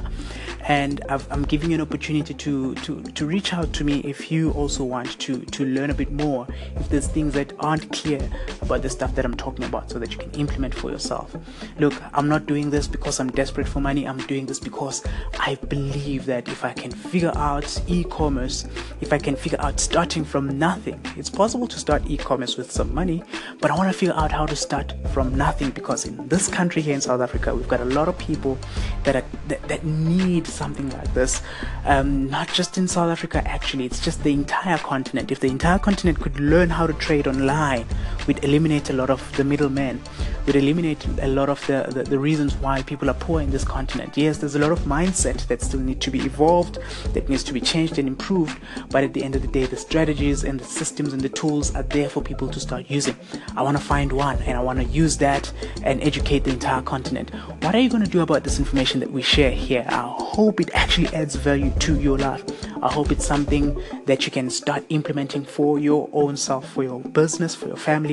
And 0.68 1.00
i 1.09 1.18
am 1.31 1.44
giving 1.44 1.70
you 1.70 1.76
an 1.76 1.81
opportunity 1.81 2.35
to, 2.35 2.74
to, 2.74 3.02
to 3.02 3.26
reach 3.26 3.55
out 3.55 3.72
to 3.72 3.85
me 3.85 4.00
if 4.00 4.31
you 4.31 4.50
also 4.52 4.85
want 4.85 5.18
to, 5.20 5.40
to 5.40 5.64
learn 5.64 5.88
a 5.88 5.94
bit 5.94 6.12
more, 6.12 6.46
if 6.76 6.90
there's 6.90 7.09
things 7.09 7.33
that 7.33 7.55
aren't 7.61 7.90
clear 7.92 8.20
about 8.61 8.83
the 8.83 8.90
stuff 8.90 9.14
that 9.14 9.24
I'm 9.24 9.38
talking 9.38 9.64
about 9.64 9.90
so 9.90 9.98
that 10.00 10.12
you 10.12 10.18
can 10.18 10.31
implement 10.33 10.74
for 10.74 10.90
yourself. 10.90 11.35
Look, 11.78 11.94
I'm 12.12 12.28
not 12.28 12.44
doing 12.44 12.68
this 12.68 12.88
because 12.88 13.20
I'm 13.20 13.31
desperate 13.31 13.66
for 13.66 13.81
money, 13.81 14.07
I'm 14.07 14.18
doing 14.26 14.44
this 14.44 14.61
because 14.61 15.02
I 15.40 15.55
believe 15.55 16.26
that 16.26 16.46
if 16.48 16.62
I 16.62 16.74
can 16.74 16.90
figure 16.90 17.33
out 17.35 17.83
e 17.87 18.05
commerce, 18.05 18.66
if 19.01 19.12
I 19.12 19.18
can 19.18 19.37
figure 19.37 19.61
out 19.61 19.81
starting 19.81 20.25
from 20.25 20.59
nothing. 20.59 21.01
It's 21.16 21.31
possible 21.31 21.66
to 21.66 21.79
start 21.79 22.03
e 22.07 22.16
commerce 22.16 22.57
with 22.57 22.71
some 22.71 22.95
money, 22.95 23.23
but 23.61 23.71
I 23.71 23.77
want 23.77 23.92
to 23.92 23.99
figure 23.99 24.14
out 24.14 24.33
how 24.33 24.47
to 24.47 24.57
start 24.57 24.95
from 25.12 25.35
nothing 25.35 25.71
because 25.71 26.05
in 26.05 26.29
this 26.29 26.49
country 26.49 26.83
here 26.83 26.95
in 26.95 27.01
South 27.01 27.21
Africa, 27.21 27.55
we've 27.55 27.68
got 27.68 27.81
a 27.81 27.85
lot 27.85 28.09
of 28.09 28.16
people 28.18 28.59
that, 29.05 29.16
are, 29.16 29.25
that, 29.49 29.62
that 29.68 29.85
need 29.85 30.47
something 30.47 30.88
like 30.90 31.12
this. 31.14 31.42
Um, 31.85 32.29
not 32.31 32.49
just 32.49 32.79
in 32.79 32.88
South 32.88 33.11
Africa, 33.11 33.47
actually, 33.47 33.87
it's 33.87 34.01
just 34.01 34.23
the 34.23 34.33
entire 34.33 34.79
continent. 34.79 35.31
If 35.31 35.40
the 35.40 35.49
entire 35.49 35.79
continent 35.79 36.21
could 36.21 36.38
learn 36.38 36.71
how 36.71 36.87
to 36.87 36.92
trade 36.95 37.27
online, 37.27 37.87
we'd 38.26 38.42
eliminate 38.44 38.90
a 38.90 38.92
lot 38.92 39.11
of 39.11 39.20
the 39.37 39.44
middlemen 39.44 40.00
We'd 40.46 40.56
eliminate 40.56 41.06
a 41.20 41.28
lot 41.28 41.48
of 41.48 41.64
the, 41.68 41.87
the, 41.88 42.02
the, 42.02 42.18
reasons 42.18 42.56
why 42.56 42.82
people 42.82 43.08
are 43.08 43.14
poor 43.14 43.40
in 43.40 43.50
this 43.50 43.62
continent. 43.62 44.16
Yes, 44.16 44.38
there's 44.38 44.56
a 44.56 44.58
lot 44.58 44.72
of 44.72 44.80
mindset 44.80 45.46
that 45.46 45.62
still 45.62 45.78
need 45.78 46.00
to 46.00 46.11
be 46.11 46.18
evolved, 46.18 46.78
that 47.12 47.28
needs 47.28 47.44
to 47.44 47.52
be 47.52 47.61
changed 47.61 47.96
and 47.98 48.08
improved, 48.08 48.58
but 48.90 49.04
at 49.04 49.14
the 49.14 49.22
end 49.22 49.37
of 49.37 49.42
the 49.42 49.48
day, 49.48 49.66
the 49.66 49.76
strategies 49.76 50.42
and 50.42 50.58
the 50.58 50.64
systems 50.64 51.12
and 51.12 51.22
the 51.22 51.28
tools 51.28 51.72
are 51.76 51.85
there 51.85 52.08
for 52.08 52.20
people 52.20 52.48
to 52.48 52.58
start 52.58 52.90
using. 52.90 53.14
I 53.56 53.62
want 53.62 53.76
to 53.76 53.82
find 53.82 54.11
one 54.11 54.42
and 54.42 54.58
I 54.58 54.61
want 54.61 54.80
to 54.80 54.85
use 54.85 55.16
that 55.18 55.52
and 55.85 56.02
educate 56.02 56.42
the 56.42 56.50
entire 56.50 56.82
continent. 56.82 57.30
What 57.62 57.76
are 57.76 57.80
you 57.80 57.88
going 57.88 58.02
to 58.04 58.11
do 58.11 58.22
about 58.22 58.42
this 58.42 58.58
information 58.58 58.98
that 58.98 59.12
we 59.12 59.22
share 59.22 59.52
here? 59.52 59.85
I 59.88 60.12
hope 60.18 60.61
it 60.61 60.70
actually 60.74 61.06
adds 61.14 61.37
value 61.37 61.70
to 61.80 62.00
your 62.00 62.18
life. 62.18 62.42
I 62.82 62.92
hope 62.92 63.12
it's 63.12 63.24
something 63.24 63.80
that 64.06 64.26
you 64.26 64.32
can 64.32 64.50
start 64.50 64.85
implementing 64.88 65.44
for 65.44 65.78
your 65.78 66.08
own 66.12 66.37
self, 66.37 66.68
for 66.72 66.82
your 66.82 66.98
business, 66.98 67.54
for 67.54 67.68
your 67.68 67.76
family, 67.76 68.12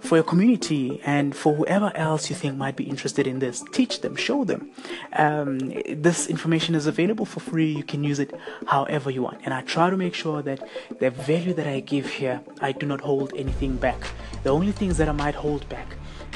for 0.00 0.16
your 0.16 0.24
community, 0.24 1.00
and 1.04 1.36
for 1.36 1.54
whoever 1.54 1.92
else 1.94 2.30
you 2.30 2.36
think 2.36 2.56
might 2.56 2.76
be 2.76 2.84
interested 2.84 3.26
in 3.26 3.38
this. 3.38 3.62
Teach 3.72 4.00
them, 4.00 4.16
show 4.16 4.44
them. 4.44 4.70
Um, 5.12 5.58
this 5.88 6.26
information 6.26 6.74
is 6.74 6.86
available 6.86 7.26
for 7.26 7.40
free. 7.40 7.70
You 7.70 7.84
can 7.84 8.02
use 8.02 8.18
it 8.18 8.34
however 8.66 9.10
you 9.10 9.22
want. 9.22 9.40
And 9.44 9.52
I 9.54 9.60
try 9.62 9.90
to 9.90 9.96
make 9.96 10.14
sure 10.14 10.42
that 10.42 10.66
the 10.98 11.10
value 11.10 11.54
that 11.54 11.66
I 11.66 11.80
give 11.80 12.08
here, 12.10 12.40
I 12.60 12.72
do 12.72 12.86
not 12.86 13.00
hold 13.00 13.32
anything 13.36 13.76
back. 13.76 14.00
The 14.42 14.50
only 14.50 14.72
things 14.72 14.96
that 14.96 15.08
I 15.08 15.12
might 15.12 15.34
hold 15.34 15.68
back 15.68 15.88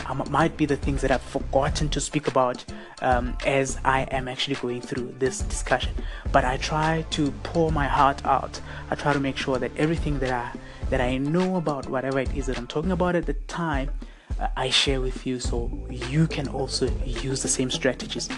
um, 0.06 0.22
might 0.30 0.56
be 0.56 0.66
the 0.66 0.76
things 0.76 1.00
that 1.02 1.10
I've 1.10 1.22
forgotten 1.22 1.88
to 1.90 2.00
speak 2.00 2.28
about 2.28 2.64
um, 3.02 3.36
as 3.46 3.78
I 3.84 4.02
am 4.02 4.28
actually 4.28 4.56
going 4.56 4.80
through 4.80 5.14
this 5.18 5.40
discussion. 5.40 5.94
But 6.32 6.44
I 6.44 6.56
try 6.58 7.04
to 7.10 7.30
pour 7.42 7.72
my 7.72 7.86
heart 7.86 8.24
out. 8.24 8.60
I 8.90 8.94
try 8.94 9.12
to 9.12 9.20
make 9.20 9.36
sure 9.36 9.58
that 9.58 9.70
everything 9.76 10.18
that 10.18 10.30
I 10.30 10.58
that 10.90 11.00
I 11.00 11.18
know 11.18 11.56
about 11.56 11.88
whatever 11.88 12.20
it 12.20 12.34
is 12.34 12.46
that 12.46 12.58
I'm 12.58 12.66
talking 12.66 12.92
about 12.92 13.16
at 13.16 13.26
the 13.26 13.34
time, 13.34 13.90
uh, 14.40 14.48
I 14.56 14.70
share 14.70 15.00
with 15.00 15.26
you 15.26 15.38
so 15.40 15.70
you 15.90 16.26
can 16.26 16.48
also 16.48 16.88
use 17.04 17.42
the 17.42 17.48
same 17.48 17.70
strategies. 17.70 18.28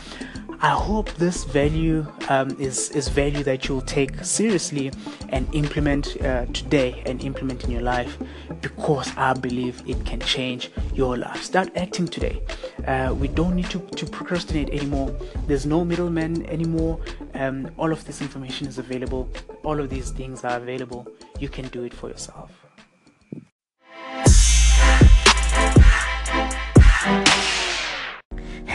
I 0.61 0.71
hope 0.71 1.13
this 1.15 1.45
value 1.45 2.07
um, 2.31 2.57
is, 2.59 2.89
is 2.91 3.09
value 3.09 3.43
that 3.45 3.69
you'll 3.69 3.83
take 3.83 4.25
seriously 4.25 4.91
and 5.29 5.47
implement 5.55 6.17
uh, 6.23 6.47
today 6.47 7.03
and 7.05 7.23
implement 7.23 7.65
in 7.65 7.71
your 7.71 7.83
life 7.83 8.17
because 8.63 9.15
I 9.19 9.35
believe 9.35 9.83
it 9.87 10.07
can 10.07 10.19
change 10.21 10.71
your 10.95 11.19
life. 11.19 11.43
Start 11.43 11.71
acting 11.77 12.09
today. 12.09 12.41
Uh, 12.87 13.15
we 13.19 13.29
don't 13.29 13.55
need 13.55 13.69
to, 13.71 13.81
to 13.81 14.07
procrastinate 14.07 14.71
anymore. 14.71 15.15
There's 15.47 15.67
no 15.67 15.85
middleman 15.85 16.47
anymore. 16.47 17.01
Um, 17.35 17.71
all 17.77 17.93
of 17.93 18.05
this 18.07 18.23
information 18.23 18.67
is 18.67 18.79
available. 18.79 19.29
All 19.63 19.79
of 19.79 19.91
these 19.91 20.11
things 20.11 20.43
are 20.43 20.57
available. 20.57 21.07
You 21.39 21.49
can 21.49 21.69
do 21.69 21.85
it 21.85 21.93
for 21.93 22.09
yourself. 22.09 22.66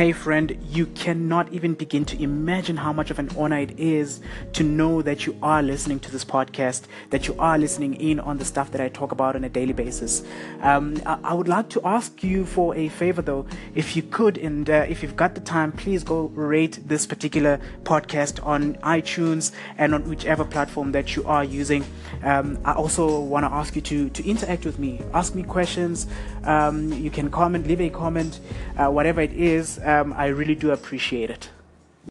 Hey 0.01 0.13
friend, 0.13 0.57
you 0.67 0.87
cannot 0.87 1.53
even 1.53 1.75
begin 1.75 2.05
to 2.05 2.19
imagine 2.19 2.75
how 2.75 2.91
much 2.91 3.11
of 3.11 3.19
an 3.19 3.29
honor 3.37 3.59
it 3.59 3.79
is 3.79 4.19
to 4.53 4.63
know 4.63 5.03
that 5.03 5.27
you 5.27 5.37
are 5.43 5.61
listening 5.61 5.99
to 5.99 6.09
this 6.09 6.25
podcast, 6.25 6.85
that 7.11 7.27
you 7.27 7.35
are 7.37 7.55
listening 7.59 7.93
in 7.93 8.19
on 8.19 8.39
the 8.39 8.43
stuff 8.43 8.71
that 8.71 8.81
I 8.81 8.89
talk 8.89 9.11
about 9.11 9.35
on 9.35 9.43
a 9.43 9.49
daily 9.49 9.73
basis. 9.73 10.23
Um, 10.61 10.99
I, 11.05 11.35
would 11.35 11.47
like 11.47 11.69
to 11.69 11.81
ask 11.85 12.23
you 12.23 12.47
for 12.47 12.75
a 12.75 12.89
favor 12.89 13.21
though, 13.21 13.45
if 13.75 13.95
you 13.95 14.01
could, 14.01 14.39
and 14.39 14.67
uh, 14.71 14.87
if 14.89 15.03
you've 15.03 15.15
got 15.15 15.35
the 15.35 15.41
time, 15.41 15.71
please 15.71 16.03
go 16.03 16.31
rate 16.33 16.79
this 16.87 17.05
particular 17.05 17.61
podcast 17.83 18.43
on 18.43 18.73
iTunes 18.77 19.51
and 19.77 19.93
on 19.93 20.09
whichever 20.09 20.43
platform 20.43 20.93
that 20.93 21.15
you 21.15 21.23
are 21.25 21.43
using. 21.43 21.85
Um, 22.23 22.57
I 22.65 22.73
also 22.73 23.19
want 23.19 23.45
to 23.45 23.53
ask 23.53 23.75
you 23.75 23.83
to, 23.83 24.09
to 24.09 24.27
interact 24.27 24.65
with 24.65 24.79
me, 24.79 24.99
ask 25.13 25.35
me 25.35 25.43
questions. 25.43 26.07
Um, 26.43 26.91
you 26.91 27.11
can 27.11 27.29
comment, 27.29 27.67
leave 27.67 27.81
a 27.81 27.89
comment, 27.91 28.39
uh, 28.79 28.89
whatever 28.89 29.21
it 29.21 29.33
is 29.33 29.77
um, 29.91 30.13
I 30.13 30.27
really 30.27 30.55
do 30.55 30.71
appreciate 30.71 31.29
it. 31.29 31.49